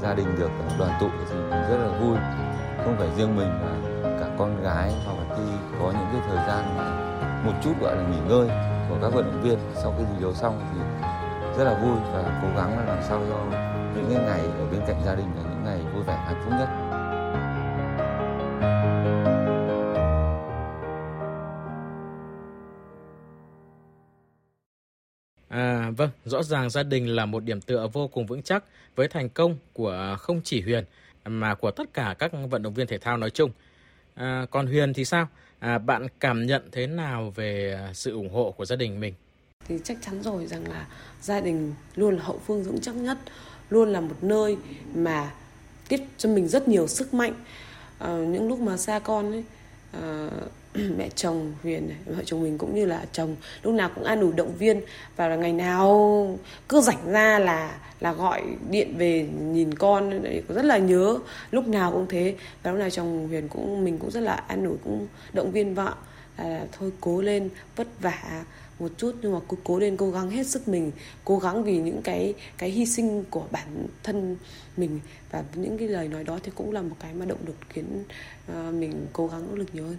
gia 0.02 0.14
đình 0.14 0.26
được 0.38 0.50
đoàn 0.78 0.92
tụ 1.00 1.06
thì 1.30 1.36
rất 1.50 1.78
là 1.78 1.98
vui. 2.00 2.16
Không 2.84 2.96
phải 2.98 3.08
riêng 3.16 3.36
mình 3.36 3.48
mà 3.48 3.91
con 4.38 4.62
gái 4.62 4.92
hoặc 5.04 5.14
là 5.18 5.36
khi 5.36 5.76
có 5.78 5.92
những 5.92 6.08
cái 6.12 6.20
thời 6.28 6.46
gian 6.46 6.76
một 7.46 7.52
chút 7.62 7.72
gọi 7.80 7.96
là 7.96 8.08
nghỉ 8.08 8.18
ngơi 8.28 8.48
của 8.88 8.98
các 9.02 9.08
vận 9.14 9.24
động 9.24 9.42
viên 9.42 9.58
sau 9.74 9.94
khi 9.98 10.04
thi 10.04 10.22
đấu 10.22 10.34
xong 10.34 10.68
thì 10.72 10.80
rất 11.58 11.64
là 11.64 11.78
vui 11.82 11.96
và 12.12 12.40
cố 12.42 12.48
gắng 12.56 12.78
là 12.78 12.84
làm 12.84 13.02
sao 13.02 13.22
cho 13.30 13.44
những 13.94 14.06
cái 14.14 14.24
ngày 14.24 14.40
ở 14.40 14.66
bên 14.72 14.80
cạnh 14.86 15.02
gia 15.04 15.14
đình 15.14 15.26
là 15.36 15.42
những 15.42 15.64
ngày 15.64 15.78
vui 15.94 16.02
vẻ 16.02 16.14
hạnh 16.14 16.42
phúc 16.44 16.52
nhất 16.58 16.68
À, 25.48 25.90
vâng, 25.96 26.10
rõ 26.24 26.42
ràng 26.42 26.70
gia 26.70 26.82
đình 26.82 27.06
là 27.06 27.26
một 27.26 27.44
điểm 27.44 27.60
tựa 27.60 27.88
vô 27.92 28.08
cùng 28.08 28.26
vững 28.26 28.42
chắc 28.42 28.64
với 28.96 29.08
thành 29.08 29.28
công 29.28 29.56
của 29.72 30.16
không 30.18 30.40
chỉ 30.44 30.62
Huyền 30.62 30.84
mà 31.24 31.54
của 31.54 31.70
tất 31.70 31.94
cả 31.94 32.14
các 32.18 32.32
vận 32.50 32.62
động 32.62 32.74
viên 32.74 32.86
thể 32.86 32.98
thao 32.98 33.16
nói 33.16 33.30
chung. 33.30 33.50
À, 34.14 34.46
còn 34.50 34.66
Huyền 34.66 34.92
thì 34.94 35.04
sao? 35.04 35.28
À, 35.58 35.78
bạn 35.78 36.06
cảm 36.20 36.46
nhận 36.46 36.62
thế 36.72 36.86
nào 36.86 37.32
về 37.34 37.72
à, 37.72 37.92
sự 37.94 38.12
ủng 38.12 38.32
hộ 38.32 38.54
của 38.56 38.64
gia 38.64 38.76
đình 38.76 39.00
mình? 39.00 39.14
Thì 39.68 39.78
chắc 39.84 39.96
chắn 40.00 40.22
rồi 40.22 40.46
rằng 40.46 40.68
là 40.68 40.86
gia 41.20 41.40
đình 41.40 41.74
luôn 41.94 42.16
là 42.16 42.24
hậu 42.24 42.40
phương 42.46 42.62
vững 42.62 42.80
chắc 42.80 42.94
nhất, 42.94 43.18
luôn 43.70 43.92
là 43.92 44.00
một 44.00 44.16
nơi 44.22 44.56
mà 44.94 45.32
tiếp 45.88 46.00
cho 46.18 46.28
mình 46.28 46.48
rất 46.48 46.68
nhiều 46.68 46.86
sức 46.86 47.14
mạnh. 47.14 47.34
À, 47.98 48.16
những 48.16 48.48
lúc 48.48 48.58
mà 48.60 48.76
xa 48.76 48.98
con 48.98 49.32
ấy, 49.32 49.44
à, 49.92 50.30
mẹ 50.96 51.08
chồng 51.14 51.52
Huyền 51.62 51.88
này, 51.88 51.96
vợ 52.06 52.22
chồng 52.24 52.42
mình 52.42 52.58
cũng 52.58 52.74
như 52.74 52.86
là 52.86 53.04
chồng 53.12 53.36
lúc 53.62 53.74
nào 53.74 53.90
cũng 53.94 54.04
an 54.04 54.20
ủi 54.20 54.32
động 54.32 54.54
viên. 54.58 54.80
Và 55.16 55.28
là 55.28 55.36
ngày 55.36 55.52
nào 55.52 56.38
cứ 56.68 56.80
rảnh 56.80 57.12
ra 57.12 57.38
là 57.38 57.80
là 58.00 58.12
gọi 58.12 58.42
điện 58.70 58.94
về 58.98 59.28
nhìn 59.40 59.74
con 59.74 60.22
rất 60.48 60.64
là 60.64 60.78
nhớ. 60.78 61.18
Lúc 61.50 61.68
nào 61.68 61.92
cũng 61.92 62.06
thế. 62.08 62.34
Và 62.62 62.70
lúc 62.70 62.80
nào 62.80 62.90
chồng 62.90 63.28
Huyền 63.28 63.48
cũng 63.48 63.84
mình 63.84 63.98
cũng 63.98 64.10
rất 64.10 64.20
là 64.20 64.34
an 64.34 64.64
ủi 64.64 64.76
cũng 64.84 65.06
động 65.32 65.52
viên 65.52 65.74
vợ. 65.74 65.94
Là 66.38 66.66
thôi 66.78 66.92
cố 67.00 67.20
lên 67.22 67.48
vất 67.76 67.88
vả 68.00 68.44
một 68.78 68.88
chút 68.96 69.14
nhưng 69.22 69.32
mà 69.32 69.38
cứ 69.48 69.56
cố 69.64 69.78
lên 69.78 69.96
cố 69.96 70.10
gắng 70.10 70.30
hết 70.30 70.46
sức 70.46 70.68
mình. 70.68 70.90
Cố 71.24 71.38
gắng 71.38 71.64
vì 71.64 71.78
những 71.78 72.02
cái 72.02 72.34
cái 72.58 72.70
hy 72.70 72.86
sinh 72.86 73.24
của 73.30 73.44
bản 73.50 73.86
thân 74.02 74.36
mình. 74.76 75.00
Và 75.30 75.44
những 75.54 75.78
cái 75.78 75.88
lời 75.88 76.08
nói 76.08 76.24
đó 76.24 76.38
thì 76.42 76.52
cũng 76.54 76.72
là 76.72 76.82
một 76.82 76.96
cái 77.00 77.14
mà 77.14 77.24
động 77.26 77.38
lực 77.46 77.56
khiến 77.68 78.04
uh, 78.52 78.74
mình 78.74 79.06
cố 79.12 79.26
gắng 79.26 79.46
nỗ 79.50 79.56
lực 79.56 79.68
nhiều 79.72 79.84
hơn 79.84 79.96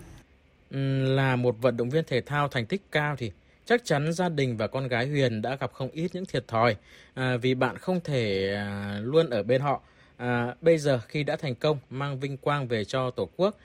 là 1.15 1.35
một 1.35 1.55
vận 1.61 1.77
động 1.77 1.89
viên 1.89 2.03
thể 2.07 2.21
thao 2.21 2.47
thành 2.47 2.65
tích 2.65 2.81
cao 2.91 3.15
thì 3.15 3.31
chắc 3.65 3.85
chắn 3.85 4.13
gia 4.13 4.29
đình 4.29 4.57
và 4.57 4.67
con 4.67 4.87
gái 4.87 5.07
Huyền 5.07 5.41
đã 5.41 5.55
gặp 5.55 5.73
không 5.73 5.89
ít 5.93 6.09
những 6.13 6.25
thiệt 6.25 6.47
thòi 6.47 6.75
à, 7.13 7.37
vì 7.37 7.55
bạn 7.55 7.77
không 7.77 7.99
thể 8.03 8.53
à, 8.55 8.99
luôn 9.03 9.29
ở 9.29 9.43
bên 9.43 9.61
họ. 9.61 9.81
À, 10.17 10.55
bây 10.61 10.77
giờ 10.77 10.99
khi 11.07 11.23
đã 11.23 11.35
thành 11.35 11.55
công 11.55 11.77
mang 11.89 12.19
vinh 12.19 12.37
quang 12.37 12.67
về 12.67 12.85
cho 12.85 13.11
Tổ 13.11 13.29
quốc 13.35 13.57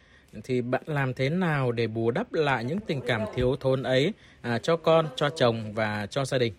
thì 0.45 0.61
bạn 0.61 0.83
làm 0.87 1.15
thế 1.15 1.29
nào 1.29 1.73
để 1.73 1.87
bù 1.87 2.11
đắp 2.11 2.33
lại 2.33 2.65
những 2.65 2.81
tình 2.81 3.01
cảm 3.07 3.25
thiếu 3.35 3.57
thốn 3.61 3.83
ấy 3.83 4.13
à, 4.41 4.59
cho 4.59 4.77
con, 4.77 5.07
cho 5.17 5.31
chồng 5.31 5.73
và 5.75 6.07
cho 6.11 6.25
gia 6.25 6.39
đình? 6.39 6.53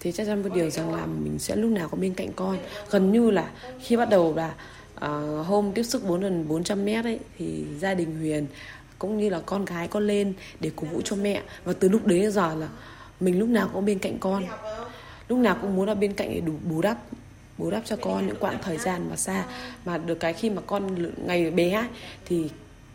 thì 0.00 0.12
chắc 0.12 0.26
chắn 0.26 0.42
một 0.42 0.48
điều 0.54 0.70
rằng 0.70 0.94
là 0.94 1.06
mình 1.06 1.38
sẽ 1.38 1.56
lúc 1.56 1.70
nào 1.70 1.88
có 1.88 1.96
bên 1.96 2.14
cạnh 2.14 2.28
con. 2.36 2.58
Gần 2.90 3.12
như 3.12 3.30
là 3.30 3.50
khi 3.80 3.96
bắt 3.96 4.10
đầu 4.10 4.34
là 4.36 4.54
uh, 4.96 5.46
hôm 5.46 5.72
tiếp 5.74 5.82
sức 5.82 6.04
4 6.04 6.22
lần 6.22 6.48
400 6.48 6.84
mét 6.84 7.04
ấy 7.04 7.18
thì 7.38 7.64
gia 7.78 7.94
đình 7.94 8.18
Huyền 8.18 8.46
cũng 8.98 9.18
như 9.18 9.28
là 9.28 9.40
con 9.46 9.64
gái 9.64 9.88
con 9.88 10.06
lên 10.06 10.32
để 10.60 10.70
cổ 10.76 10.86
vũ 10.86 11.00
cho 11.04 11.16
mẹ. 11.16 11.42
Và 11.64 11.72
từ 11.72 11.88
lúc 11.88 12.06
đấy 12.06 12.20
đến 12.20 12.30
giờ 12.32 12.54
là 12.54 12.68
mình 13.20 13.38
lúc 13.38 13.48
nào 13.48 13.70
cũng 13.72 13.84
bên 13.84 13.98
cạnh 13.98 14.18
con. 14.18 14.44
Lúc 15.28 15.38
nào 15.38 15.58
cũng 15.62 15.76
muốn 15.76 15.86
ở 15.86 15.94
bên 15.94 16.12
cạnh 16.12 16.30
để 16.34 16.40
đủ 16.40 16.52
bù 16.70 16.82
đắp 16.82 16.96
bù 17.58 17.70
đắp 17.70 17.82
cho 17.84 17.96
con 17.96 18.26
những 18.26 18.36
quãng 18.40 18.58
thời 18.62 18.76
gian 18.76 19.10
mà 19.10 19.16
xa. 19.16 19.44
Mà 19.84 19.98
được 19.98 20.20
cái 20.20 20.32
khi 20.32 20.50
mà 20.50 20.62
con 20.66 21.12
ngày 21.26 21.50
bé 21.50 21.70
ấy, 21.70 21.86
thì 22.24 22.50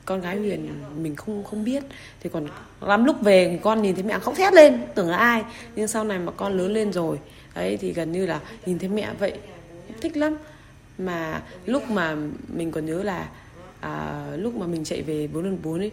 con 0.06 0.22
gái 0.22 0.38
Huyền 0.38 0.70
mình 0.98 1.16
không 1.16 1.44
không 1.44 1.64
biết. 1.64 1.84
Thì 2.20 2.30
còn 2.30 2.48
lắm 2.82 3.06
lúc 3.06 3.22
về 3.22 3.60
con 3.64 3.82
nhìn 3.82 3.96
thấy 3.96 4.04
mẹ 4.04 4.20
khóc 4.20 4.36
thét 4.36 4.54
lên 4.54 4.82
tưởng 4.96 5.10
là 5.10 5.18
ai. 5.18 5.44
Nhưng 5.76 5.88
sau 5.88 6.04
này 6.04 6.20
mà 6.20 6.32
con 6.32 6.58
lớn 6.58 6.74
lên 6.74 6.94
rồi 6.94 7.20
ấy 7.54 7.78
thì 7.78 7.94
gần 7.94 8.12
như 8.12 8.26
là 8.26 8.40
nhìn 8.66 8.80
thấy 8.80 8.90
mẹ 8.90 9.10
vậy. 9.20 9.34
Thích 10.02 10.18
lắm. 10.18 10.38
Mà 10.98 11.42
lúc 11.66 11.90
mà 11.90 12.16
mình 12.48 12.72
còn 12.72 12.86
nhớ 12.86 13.04
là 13.04 13.28
à, 13.84 14.28
lúc 14.38 14.56
mà 14.56 14.68
mình 14.68 14.84
chạy 14.84 15.02
về 15.02 15.28
4 15.28 15.44
lần 15.44 15.58
4 15.64 15.80
ấy 15.80 15.92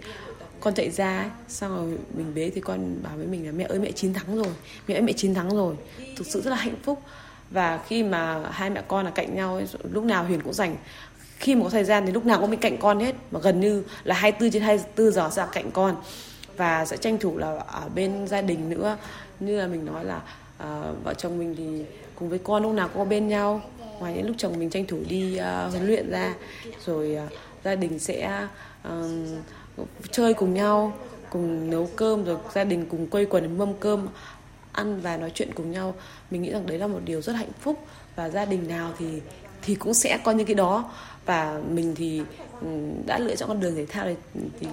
con 0.61 0.75
chạy 0.75 0.91
ra 0.91 1.19
ấy, 1.19 1.29
xong 1.49 1.77
rồi 1.77 1.99
mình 2.15 2.35
bế 2.35 2.51
thì 2.55 2.61
con 2.61 3.03
bảo 3.03 3.17
với 3.17 3.27
mình 3.27 3.47
là 3.47 3.53
mẹ 3.53 3.65
ơi 3.65 3.79
mẹ 3.79 3.91
chiến 3.91 4.15
thắng 4.15 4.37
rồi 4.37 4.53
mẹ 4.89 4.95
ơi 4.95 5.03
mẹ 5.03 5.13
chiến 5.13 5.35
thắng 5.35 5.51
rồi. 5.51 5.75
Thực 6.17 6.27
sự 6.27 6.41
rất 6.41 6.51
là 6.51 6.57
hạnh 6.57 6.77
phúc. 6.83 7.03
Và 7.51 7.81
khi 7.87 8.03
mà 8.03 8.43
hai 8.51 8.71
mẹ 8.71 8.83
con 8.89 9.05
là 9.05 9.11
cạnh 9.11 9.35
nhau 9.35 9.55
ấy, 9.55 9.67
lúc 9.93 10.05
nào 10.05 10.25
Huyền 10.25 10.43
cũng 10.43 10.53
dành 10.53 10.77
khi 11.39 11.55
mà 11.55 11.65
có 11.65 11.71
thời 11.71 11.85
gian 11.85 12.07
thì 12.07 12.13
lúc 12.13 12.27
nào 12.27 12.41
cũng 12.41 12.51
bên 12.51 12.61
cạnh 12.61 12.77
con 12.79 13.01
hết 13.01 13.15
mà 13.31 13.41
gần 13.41 13.61
như 13.61 13.83
là 14.05 14.15
24 14.15 14.51
trên 14.51 14.63
24 14.63 15.13
giờ 15.13 15.31
ra 15.33 15.47
cạnh 15.47 15.71
con. 15.71 15.97
Và 16.57 16.85
sẽ 16.85 16.97
tranh 16.97 17.19
thủ 17.19 17.39
là 17.39 17.59
ở 17.67 17.89
bên 17.95 18.29
gia 18.29 18.43
đình 18.43 18.71
nữa. 18.71 18.97
Như 19.41 19.61
là 19.61 19.67
mình 19.67 19.85
nói 19.85 20.05
là 20.05 20.21
à, 20.59 20.93
vợ 21.05 21.15
chồng 21.15 21.39
mình 21.39 21.55
thì 21.59 21.85
cùng 22.15 22.29
với 22.29 22.39
con 22.39 22.63
lúc 22.63 22.73
nào 22.73 22.89
cũng 22.89 22.99
có 22.99 23.05
bên 23.05 23.29
nhau. 23.29 23.63
Ngoài 23.99 24.15
những 24.15 24.27
lúc 24.27 24.37
chồng 24.39 24.59
mình 24.59 24.71
tranh 24.71 24.87
thủ 24.87 24.99
đi 25.09 25.41
uh, 25.41 25.73
huấn 25.73 25.87
luyện 25.87 26.11
ra 26.11 26.35
rồi 26.87 27.19
uh, 27.27 27.33
gia 27.65 27.75
đình 27.75 27.99
sẽ 27.99 28.47
uh, 28.89 28.93
chơi 30.11 30.35
cùng 30.35 30.55
nhau 30.55 30.93
cùng 31.31 31.71
nấu 31.71 31.89
cơm 31.97 32.25
rồi 32.25 32.37
gia 32.55 32.65
đình 32.65 32.87
cùng 32.91 33.07
quây 33.07 33.27
quần 33.27 33.59
mâm 33.59 33.75
cơm 33.75 34.09
ăn 34.73 35.01
và 35.01 35.17
nói 35.17 35.31
chuyện 35.35 35.55
cùng 35.55 35.71
nhau. 35.71 35.95
Mình 36.31 36.43
nghĩ 36.43 36.51
rằng 36.51 36.67
đấy 36.67 36.79
là 36.79 36.87
một 36.87 37.01
điều 37.05 37.23
rất 37.23 37.33
hạnh 37.33 37.53
phúc. 37.61 37.87
Và 38.17 38.29
gia 38.29 38.45
đình 38.45 38.69
nào 38.69 38.93
thì 38.99 39.07
thì 39.63 39.75
cũng 39.75 39.95
sẽ 39.95 40.19
có 40.25 40.33
những 40.33 40.47
cái 40.47 40.55
đó. 40.55 40.93
Và 41.27 41.61
mình 41.69 41.95
thì 41.95 42.23
đã 43.07 43.19
lựa 43.19 43.37
chọn 43.37 43.49
con 43.49 43.61
đường 43.61 43.75
thể 43.75 43.87
thao 43.87 44.05
này 44.05 44.17
thì 44.61 44.67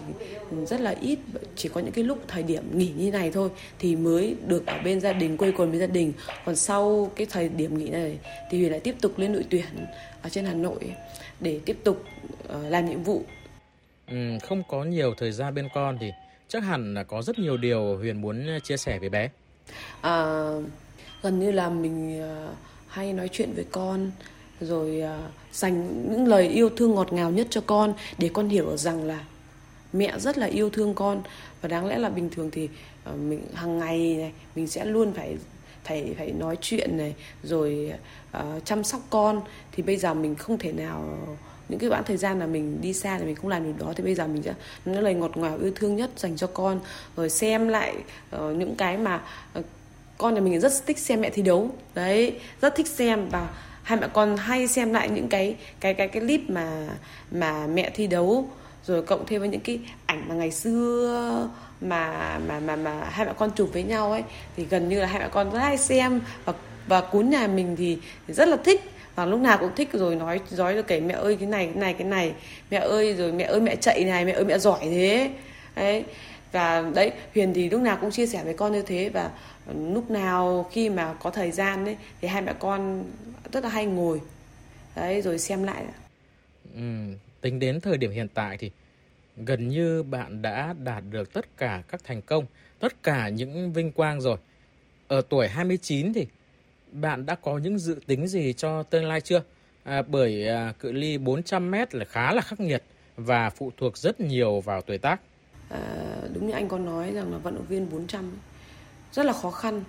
rất 0.65 0.81
là 0.81 0.95
ít. 1.01 1.19
Chỉ 1.55 1.69
có 1.69 1.81
những 1.81 1.91
cái 1.91 2.03
lúc 2.03 2.19
thời 2.27 2.43
điểm 2.43 2.63
nghỉ 2.77 2.91
như 2.97 3.11
này 3.11 3.31
thôi 3.31 3.49
thì 3.79 3.95
mới 3.95 4.35
được 4.47 4.65
ở 4.65 4.77
bên 4.83 5.01
gia 5.01 5.13
đình 5.13 5.37
quây 5.37 5.51
quần 5.51 5.69
với 5.69 5.79
gia 5.79 5.87
đình. 5.87 6.13
Còn 6.45 6.55
sau 6.55 7.11
cái 7.15 7.27
thời 7.29 7.49
điểm 7.49 7.77
nghỉ 7.77 7.89
này 7.89 8.17
thì 8.49 8.57
Huyền 8.57 8.71
lại 8.71 8.79
tiếp 8.79 8.95
tục 9.01 9.19
lên 9.19 9.33
đội 9.33 9.45
tuyển 9.49 9.65
ở 10.21 10.29
trên 10.29 10.45
Hà 10.45 10.53
Nội 10.53 10.93
để 11.39 11.59
tiếp 11.65 11.77
tục 11.83 12.03
ờ, 12.47 12.69
làm 12.69 12.89
nhiệm 12.89 13.03
vụ. 13.03 13.23
Ừ, 14.07 14.15
không 14.43 14.63
có 14.69 14.83
nhiều 14.83 15.13
thời 15.17 15.31
gian 15.31 15.55
bên 15.55 15.67
con 15.73 15.97
thì 15.99 16.11
chắc 16.47 16.63
hẳn 16.63 16.93
là 16.93 17.03
có 17.03 17.21
rất 17.21 17.39
nhiều 17.39 17.57
điều 17.57 17.97
Huyền 17.97 18.21
muốn 18.21 18.47
chia 18.63 18.77
sẻ 18.77 18.99
với 18.99 19.09
bé. 19.09 19.29
À, 20.01 20.45
gần 21.21 21.39
như 21.39 21.51
là 21.51 21.69
mình 21.69 22.21
ờ, 22.21 22.53
hay 22.87 23.13
nói 23.13 23.29
chuyện 23.31 23.53
với 23.55 23.65
con 23.71 24.11
rồi 24.59 25.03
dành 25.51 26.03
những 26.11 26.27
lời 26.27 26.47
yêu 26.47 26.69
thương 26.69 26.95
ngọt 26.95 27.13
ngào 27.13 27.31
nhất 27.31 27.47
cho 27.49 27.61
con 27.61 27.93
để 28.17 28.29
con 28.33 28.49
hiểu 28.49 28.77
rằng 28.77 29.03
là 29.03 29.25
mẹ 29.93 30.19
rất 30.19 30.37
là 30.37 30.47
yêu 30.47 30.69
thương 30.69 30.93
con. 30.93 31.21
Và 31.61 31.69
đáng 31.69 31.85
lẽ 31.85 31.97
là 31.97 32.09
bình 32.09 32.29
thường 32.29 32.51
thì 32.51 32.69
mình 33.15 33.41
hàng 33.53 33.79
ngày 33.79 34.15
này 34.17 34.31
mình 34.55 34.67
sẽ 34.67 34.85
luôn 34.85 35.13
phải 35.13 35.37
phải 35.87 36.15
phải 36.17 36.31
nói 36.31 36.57
chuyện 36.61 36.97
này 36.97 37.15
rồi 37.43 37.93
uh, 38.37 38.65
chăm 38.65 38.83
sóc 38.83 39.01
con 39.09 39.41
thì 39.71 39.83
bây 39.83 39.97
giờ 39.97 40.13
mình 40.13 40.35
không 40.35 40.57
thể 40.57 40.71
nào 40.71 41.17
những 41.69 41.79
cái 41.79 41.89
quãng 41.89 42.03
thời 42.03 42.17
gian 42.17 42.39
là 42.39 42.45
mình 42.45 42.81
đi 42.81 42.93
xa 42.93 43.19
thì 43.19 43.25
mình 43.25 43.35
không 43.35 43.47
làm 43.47 43.63
được 43.63 43.85
đó 43.85 43.93
thì 43.95 44.03
bây 44.03 44.15
giờ 44.15 44.27
mình 44.27 44.43
sẽ 44.43 44.53
những 44.85 44.99
lời 44.99 45.13
ngọt 45.13 45.37
ngào 45.37 45.57
yêu 45.57 45.71
thương 45.75 45.95
nhất 45.95 46.09
dành 46.17 46.35
cho 46.35 46.47
con. 46.47 46.79
Rồi 47.15 47.29
xem 47.29 47.67
lại 47.67 47.95
uh, 48.35 48.55
những 48.55 48.75
cái 48.75 48.97
mà 48.97 49.21
uh, 49.59 49.65
con 50.17 50.35
thì 50.35 50.41
mình 50.41 50.59
rất 50.59 50.71
thích 50.85 50.99
xem 50.99 51.21
mẹ 51.21 51.29
thi 51.29 51.41
đấu. 51.41 51.69
Đấy 51.95 52.39
rất 52.61 52.75
thích 52.75 52.87
xem 52.87 53.29
và 53.29 53.49
hai 53.83 53.99
mẹ 53.99 54.07
con 54.13 54.37
hay 54.37 54.67
xem 54.67 54.93
lại 54.93 55.09
những 55.09 55.27
cái 55.27 55.55
cái 55.79 55.93
cái 55.93 56.07
cái 56.07 56.21
clip 56.21 56.49
mà 56.49 56.87
mà 57.31 57.67
mẹ 57.67 57.91
thi 57.93 58.07
đấu 58.07 58.49
rồi 58.85 59.01
cộng 59.01 59.25
thêm 59.25 59.39
với 59.39 59.49
những 59.49 59.61
cái 59.61 59.79
ảnh 60.05 60.29
mà 60.29 60.35
ngày 60.35 60.51
xưa 60.51 61.49
mà 61.81 62.39
mà 62.47 62.59
mà 62.59 62.75
mà 62.75 63.03
hai 63.03 63.25
mẹ 63.25 63.33
con 63.37 63.51
chụp 63.55 63.69
với 63.73 63.83
nhau 63.83 64.11
ấy 64.11 64.23
thì 64.57 64.65
gần 64.69 64.89
như 64.89 64.99
là 65.01 65.07
hai 65.07 65.19
mẹ 65.19 65.29
con 65.31 65.51
rất 65.51 65.59
hay 65.59 65.77
xem. 65.77 66.21
Và 66.45 66.53
và 66.87 67.01
cuốn 67.01 67.29
nhà 67.29 67.47
mình 67.47 67.75
thì 67.75 67.97
rất 68.27 68.47
là 68.47 68.57
thích. 68.65 68.81
Và 69.15 69.25
lúc 69.25 69.39
nào 69.39 69.57
cũng 69.57 69.75
thích 69.75 69.89
rồi 69.93 70.15
nói 70.15 70.39
nói 70.57 70.73
được 70.73 70.87
kể 70.87 70.99
mẹ 70.99 71.13
ơi 71.13 71.37
cái 71.39 71.49
này 71.49 71.65
cái 71.65 71.75
này 71.75 71.93
cái 71.93 72.07
này. 72.07 72.33
Mẹ 72.71 72.77
ơi 72.77 73.13
rồi 73.13 73.31
mẹ 73.31 73.43
ơi 73.43 73.61
mẹ 73.61 73.75
chạy 73.75 74.03
này 74.03 74.25
mẹ 74.25 74.31
ơi 74.31 74.45
mẹ 74.45 74.57
giỏi 74.59 74.79
thế. 74.81 75.31
Đấy. 75.75 76.03
Và 76.51 76.91
đấy 76.95 77.11
huyền 77.35 77.53
thì 77.53 77.69
lúc 77.69 77.81
nào 77.81 77.97
cũng 78.01 78.11
chia 78.11 78.27
sẻ 78.27 78.43
với 78.43 78.53
con 78.53 78.71
như 78.73 78.81
thế. 78.81 79.09
Và 79.09 79.29
lúc 79.75 80.11
nào 80.11 80.69
khi 80.71 80.89
mà 80.89 81.13
có 81.13 81.29
thời 81.29 81.51
gian 81.51 81.85
đấy 81.85 81.97
thì 82.21 82.27
hai 82.27 82.41
mẹ 82.41 82.53
con 82.59 83.03
rất 83.51 83.63
là 83.63 83.69
hay 83.69 83.85
ngồi. 83.85 84.21
Đấy 84.95 85.21
rồi 85.21 85.39
xem 85.39 85.63
lại. 85.63 85.83
Ừ, 86.75 86.81
tính 87.41 87.59
đến 87.59 87.81
thời 87.81 87.97
điểm 87.97 88.11
hiện 88.11 88.27
tại 88.33 88.57
thì 88.57 88.71
gần 89.45 89.67
như 89.67 90.03
bạn 90.03 90.41
đã 90.41 90.75
đạt 90.83 91.03
được 91.09 91.33
tất 91.33 91.57
cả 91.57 91.83
các 91.87 92.03
thành 92.03 92.21
công 92.21 92.45
tất 92.79 93.03
cả 93.03 93.29
những 93.29 93.73
vinh 93.73 93.91
quang 93.91 94.21
rồi. 94.21 94.37
Ở 95.07 95.21
tuổi 95.29 95.47
29 95.47 96.13
thì 96.13 96.27
bạn 96.91 97.25
đã 97.25 97.35
có 97.35 97.57
những 97.57 97.79
dự 97.79 97.99
tính 98.07 98.27
gì 98.27 98.53
cho 98.53 98.83
tương 98.83 99.05
lai 99.05 99.21
chưa? 99.21 99.43
À, 99.83 100.01
bởi 100.01 100.47
à, 100.47 100.73
cự 100.79 100.91
ly 100.91 101.17
400 101.17 101.71
mét 101.71 101.95
là 101.95 102.05
khá 102.05 102.33
là 102.33 102.41
khắc 102.41 102.59
nghiệt 102.59 102.83
và 103.17 103.49
phụ 103.49 103.71
thuộc 103.77 103.97
rất 103.97 104.19
nhiều 104.19 104.61
vào 104.61 104.81
tuổi 104.81 104.97
tác. 104.97 105.21
À, 105.69 105.79
đúng 106.33 106.47
như 106.47 106.53
anh 106.53 106.67
có 106.67 106.77
nói 106.77 107.11
rằng 107.11 107.31
là 107.31 107.37
vận 107.37 107.55
động 107.55 107.65
viên 107.69 107.89
400 107.89 108.31
rất 109.11 109.25
là 109.25 109.33
khó 109.33 109.51
khăn. 109.51 109.83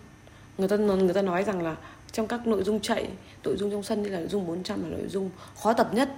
Người 0.58 0.68
ta 0.68 0.76
người 0.76 1.14
ta 1.14 1.22
nói 1.22 1.44
rằng 1.44 1.62
là 1.62 1.76
trong 2.12 2.28
các 2.28 2.46
nội 2.46 2.64
dung 2.64 2.80
chạy 2.80 3.08
nội 3.44 3.56
dung 3.56 3.70
trong 3.70 3.82
sân 3.82 4.02
như 4.02 4.08
là 4.08 4.18
nội 4.18 4.28
dung 4.28 4.46
400 4.46 4.82
là 4.82 4.96
nội 4.98 5.08
dung 5.08 5.30
khó 5.62 5.72
tập 5.72 5.90
nhất 5.94 6.08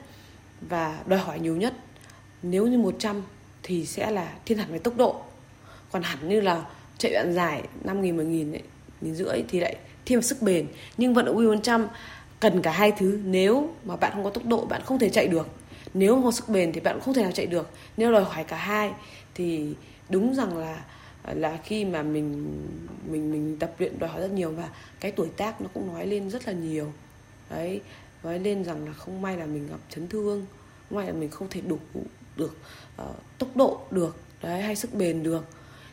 và 0.60 1.02
đòi 1.06 1.18
hỏi 1.18 1.40
nhiều 1.40 1.56
nhất 1.56 1.74
nếu 2.42 2.66
như 2.66 2.78
100 2.78 3.22
thì 3.62 3.86
sẽ 3.86 4.10
là 4.10 4.32
thiên 4.44 4.58
hẳn 4.58 4.72
về 4.72 4.78
tốc 4.78 4.96
độ. 4.96 5.22
Còn 5.92 6.02
hẳn 6.02 6.28
như 6.28 6.40
là 6.40 6.64
chạy 6.98 7.12
đoạn 7.12 7.34
dài 7.34 7.62
5 7.84 8.02
nghìn 8.02 8.16
10 8.16 8.26
nghìn 8.26 8.52
ấy, 8.52 8.62
nghìn 9.00 9.14
rưỡi 9.14 9.42
thì 9.48 9.60
lại 9.60 9.76
thêm 10.06 10.22
sức 10.22 10.42
bền. 10.42 10.66
Nhưng 10.96 11.14
vận 11.14 11.24
động 11.24 11.36
viên 11.36 11.46
400 11.46 11.88
cần 12.40 12.62
cả 12.62 12.70
hai 12.70 12.92
thứ. 12.92 13.20
Nếu 13.24 13.70
mà 13.84 13.96
bạn 13.96 14.12
không 14.14 14.24
có 14.24 14.30
tốc 14.30 14.46
độ 14.46 14.64
bạn 14.64 14.82
không 14.84 14.98
thể 14.98 15.08
chạy 15.08 15.28
được. 15.28 15.48
Nếu 15.94 16.14
không 16.14 16.24
có 16.24 16.30
sức 16.30 16.48
bền 16.48 16.72
thì 16.72 16.80
bạn 16.80 17.00
không 17.00 17.14
thể 17.14 17.22
nào 17.22 17.32
chạy 17.32 17.46
được. 17.46 17.70
Nếu 17.96 18.12
đòi 18.12 18.24
hỏi 18.24 18.44
cả 18.44 18.56
hai 18.56 18.92
thì 19.34 19.74
đúng 20.08 20.34
rằng 20.34 20.58
là 20.58 20.84
là 21.34 21.58
khi 21.64 21.84
mà 21.84 22.02
mình 22.02 22.56
mình 23.10 23.32
mình 23.32 23.56
tập 23.58 23.74
luyện 23.78 23.98
đòi 23.98 24.10
hỏi 24.10 24.20
rất 24.20 24.30
nhiều 24.30 24.50
và 24.50 24.68
cái 25.00 25.12
tuổi 25.12 25.28
tác 25.36 25.60
nó 25.60 25.68
cũng 25.74 25.94
nói 25.94 26.06
lên 26.06 26.30
rất 26.30 26.46
là 26.46 26.52
nhiều. 26.52 26.92
Đấy 27.50 27.80
nói 28.22 28.38
lên 28.38 28.64
rằng 28.64 28.86
là 28.86 28.92
không 28.92 29.22
may 29.22 29.36
là 29.36 29.46
mình 29.46 29.66
gặp 29.66 29.78
chấn 29.90 30.08
thương 30.08 30.46
không 30.88 30.98
may 30.98 31.06
là 31.06 31.12
mình 31.12 31.30
không 31.30 31.48
thể 31.50 31.60
đủ 31.60 31.78
được 32.36 32.56
uh, 33.02 33.08
tốc 33.38 33.56
độ 33.56 33.80
được 33.90 34.16
đấy 34.42 34.62
hay 34.62 34.76
sức 34.76 34.94
bền 34.94 35.22
được. 35.22 35.44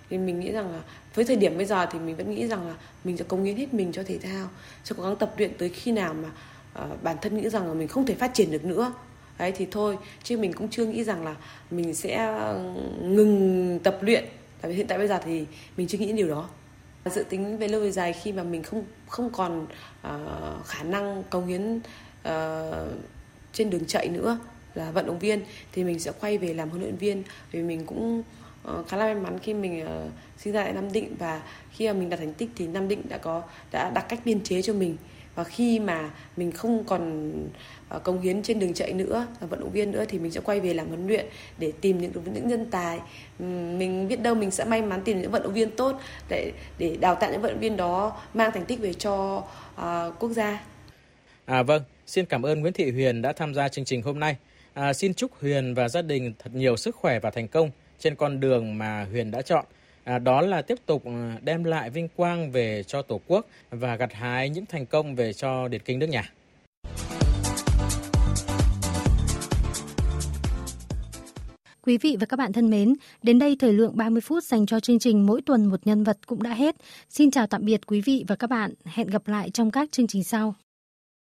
Thì 0.10 0.18
mình 0.18 0.40
nghĩ 0.40 0.52
rằng 0.52 0.72
là 0.72 0.80
với 1.16 1.26
thời 1.26 1.36
điểm 1.36 1.58
bây 1.58 1.66
giờ 1.66 1.86
thì 1.86 2.00
mình 2.00 2.16
vẫn 2.16 2.36
nghĩ 2.36 2.48
rằng 2.48 2.68
là 2.68 2.76
mình 3.04 3.18
sẽ 3.18 3.24
cống 3.24 3.44
hiến 3.44 3.58
hết 3.58 3.74
mình 3.74 3.92
cho 3.92 4.04
thể 4.04 4.18
thao 4.18 4.48
sẽ 4.84 4.96
cố 4.98 5.04
gắng 5.04 5.16
tập 5.16 5.34
luyện 5.38 5.52
tới 5.58 5.70
khi 5.70 5.92
nào 5.92 6.14
mà 6.14 6.30
uh, 6.84 7.04
bản 7.04 7.18
thân 7.22 7.38
nghĩ 7.38 7.50
rằng 7.50 7.68
là 7.68 7.74
mình 7.74 7.88
không 7.88 8.06
thể 8.06 8.16
phát 8.16 8.34
triển 8.34 8.52
được 8.52 8.66
nữa. 8.66 8.94
Đấy 9.38 9.52
thì 9.52 9.68
thôi 9.72 9.98
chứ 10.24 10.38
mình 10.38 10.54
cũng 10.54 10.70
chưa 10.70 10.86
nghĩ 10.86 11.04
rằng 11.04 11.26
là 11.26 11.36
mình 11.72 11.96
sẽ 11.96 12.44
ngừng 13.02 13.80
tập 13.84 13.98
luyện. 14.02 14.26
Tại 14.62 14.72
vì 14.72 14.78
hiện 14.78 14.88
tại 14.88 14.98
bây 14.98 15.08
giờ 15.08 15.20
thì 15.26 15.46
mình 15.78 15.88
chưa 15.88 15.98
nghĩ 15.98 16.14
điều 16.14 16.28
đó. 16.28 16.50
Dự 17.06 17.24
tính 17.24 17.58
về 17.58 17.68
lâu 17.68 17.82
về 17.82 17.92
dài 17.92 18.14
khi 18.14 18.32
mà 18.32 18.44
mình 18.44 18.64
không 18.64 18.84
không 19.08 19.30
còn 19.30 19.68
uh, 20.08 20.66
khả 20.66 20.84
năng 20.84 21.24
cống 21.30 21.48
hiến 21.48 21.78
uh, 21.78 22.32
trên 23.54 23.70
đường 23.70 23.86
chạy 23.86 24.10
nữa 24.10 24.40
là 24.78 24.92
vận 24.92 25.06
động 25.06 25.20
viên 25.20 25.42
thì 25.72 25.84
mình 25.84 26.00
sẽ 26.00 26.12
quay 26.20 26.38
về 26.38 26.54
làm 26.54 26.70
huấn 26.70 26.82
luyện 26.82 26.96
viên. 26.96 27.24
Vì 27.52 27.62
mình 27.62 27.86
cũng 27.86 28.24
uh, 28.72 28.88
khá 28.88 28.98
là 28.98 29.06
may 29.06 29.16
mắn 29.16 29.40
khi 29.40 29.54
mình 29.54 29.86
uh, 29.86 30.12
sinh 30.38 30.54
ra 30.54 30.64
tại 30.64 30.74
Nam 30.74 30.92
Định 30.92 31.16
và 31.20 31.42
khi 31.72 31.88
mà 31.88 31.94
mình 31.94 32.10
đạt 32.10 32.20
thành 32.20 32.34
tích 32.34 32.50
thì 32.56 32.68
Nam 32.68 32.88
Định 32.88 33.02
đã 33.10 33.18
có 33.18 33.44
đã 33.72 33.90
đặt 33.90 34.06
cách 34.10 34.20
biên 34.26 34.44
chế 34.44 34.62
cho 34.62 34.74
mình. 34.74 34.98
Và 35.36 35.44
khi 35.44 35.80
mà 35.80 36.10
mình 36.38 36.52
không 36.52 36.84
còn 36.84 37.32
ờ, 37.90 37.98
uh, 37.98 38.04
công 38.04 38.22
hiến 38.22 38.44
trên 38.44 38.60
đường 38.60 38.74
chạy 38.74 38.94
nữa 38.94 39.28
là 39.42 39.48
vận 39.48 39.60
động 39.60 39.72
viên 39.72 39.92
nữa 39.92 40.06
thì 40.08 40.20
mình 40.20 40.32
sẽ 40.32 40.42
quay 40.42 40.60
về 40.60 40.74
làm 40.74 40.88
huấn 40.88 41.08
luyện 41.08 41.26
để 41.58 41.72
tìm 41.82 42.02
những 42.02 42.12
những 42.34 42.48
nhân 42.48 42.66
tài. 42.72 43.00
Mình 43.80 44.08
biết 44.08 44.22
đâu 44.22 44.36
mình 44.36 44.52
sẽ 44.52 44.66
may 44.66 44.82
mắn 44.82 45.02
tìm 45.06 45.22
những 45.22 45.32
vận 45.32 45.44
động 45.44 45.54
viên 45.54 45.72
tốt 45.72 46.00
để 46.30 46.52
để 46.78 46.98
đào 47.00 47.16
tạo 47.16 47.32
những 47.32 47.42
vận 47.42 47.52
động 47.52 47.62
viên 47.62 47.78
đó 47.78 48.22
mang 48.34 48.52
thành 48.52 48.66
tích 48.66 48.80
về 48.80 48.94
cho 48.94 49.44
uh, 49.76 50.20
quốc 50.20 50.30
gia. 50.30 50.64
À 51.46 51.64
vâng. 51.64 51.84
Xin 52.08 52.26
cảm 52.26 52.46
ơn 52.46 52.62
Nguyễn 52.62 52.74
Thị 52.74 52.92
Huyền 52.92 53.22
đã 53.22 53.34
tham 53.34 53.54
gia 53.54 53.68
chương 53.68 53.86
trình 53.86 54.02
hôm 54.02 54.20
nay 54.20 54.36
à, 54.78 54.94
xin 54.94 55.14
chúc 55.14 55.32
Huyền 55.42 55.74
và 55.74 55.90
gia 55.90 56.02
đình 56.02 56.34
thật 56.40 56.50
nhiều 56.54 56.78
sức 56.78 56.96
khỏe 56.96 57.20
và 57.20 57.30
thành 57.30 57.48
công 57.48 57.72
trên 58.00 58.16
con 58.16 58.40
đường 58.40 58.78
mà 58.78 59.08
Huyền 59.12 59.32
đã 59.32 59.42
chọn 59.42 59.66
à, 60.04 60.20
đó 60.20 60.42
là 60.42 60.62
tiếp 60.62 60.78
tục 60.86 61.06
à, 61.06 61.38
đem 61.42 61.64
lại 61.64 61.90
vinh 61.90 62.08
quang 62.16 62.52
về 62.52 62.84
cho 62.84 63.02
Tổ 63.02 63.22
quốc 63.28 63.46
và 63.70 63.96
gặt 63.96 64.14
hái 64.14 64.50
những 64.50 64.66
thành 64.66 64.86
công 64.86 65.16
về 65.16 65.34
cho 65.34 65.68
Điền 65.68 65.82
Kinh 65.82 66.00
nước 66.00 66.10
nhà. 66.10 66.34
Quý 71.82 71.98
vị 71.98 72.18
và 72.20 72.26
các 72.26 72.38
bạn 72.38 72.54
thân 72.54 72.70
mến, 72.70 72.94
đến 73.24 73.40
đây 73.40 73.56
thời 73.60 73.74
lượng 73.74 73.98
30 73.98 74.22
phút 74.22 74.44
dành 74.44 74.66
cho 74.66 74.80
chương 74.80 75.00
trình 75.00 75.26
Mỗi 75.26 75.42
tuần 75.46 75.66
một 75.66 75.88
nhân 75.88 76.04
vật 76.04 76.18
cũng 76.26 76.44
đã 76.44 76.54
hết. 76.54 76.76
Xin 77.10 77.32
chào 77.32 77.48
tạm 77.48 77.66
biệt 77.66 77.82
quý 77.88 78.02
vị 78.02 78.26
và 78.28 78.36
các 78.36 78.50
bạn. 78.50 78.74
Hẹn 78.86 79.08
gặp 79.08 79.28
lại 79.28 79.50
trong 79.50 79.72
các 79.72 79.92
chương 79.92 80.08
trình 80.08 80.24
sau. 80.24 80.56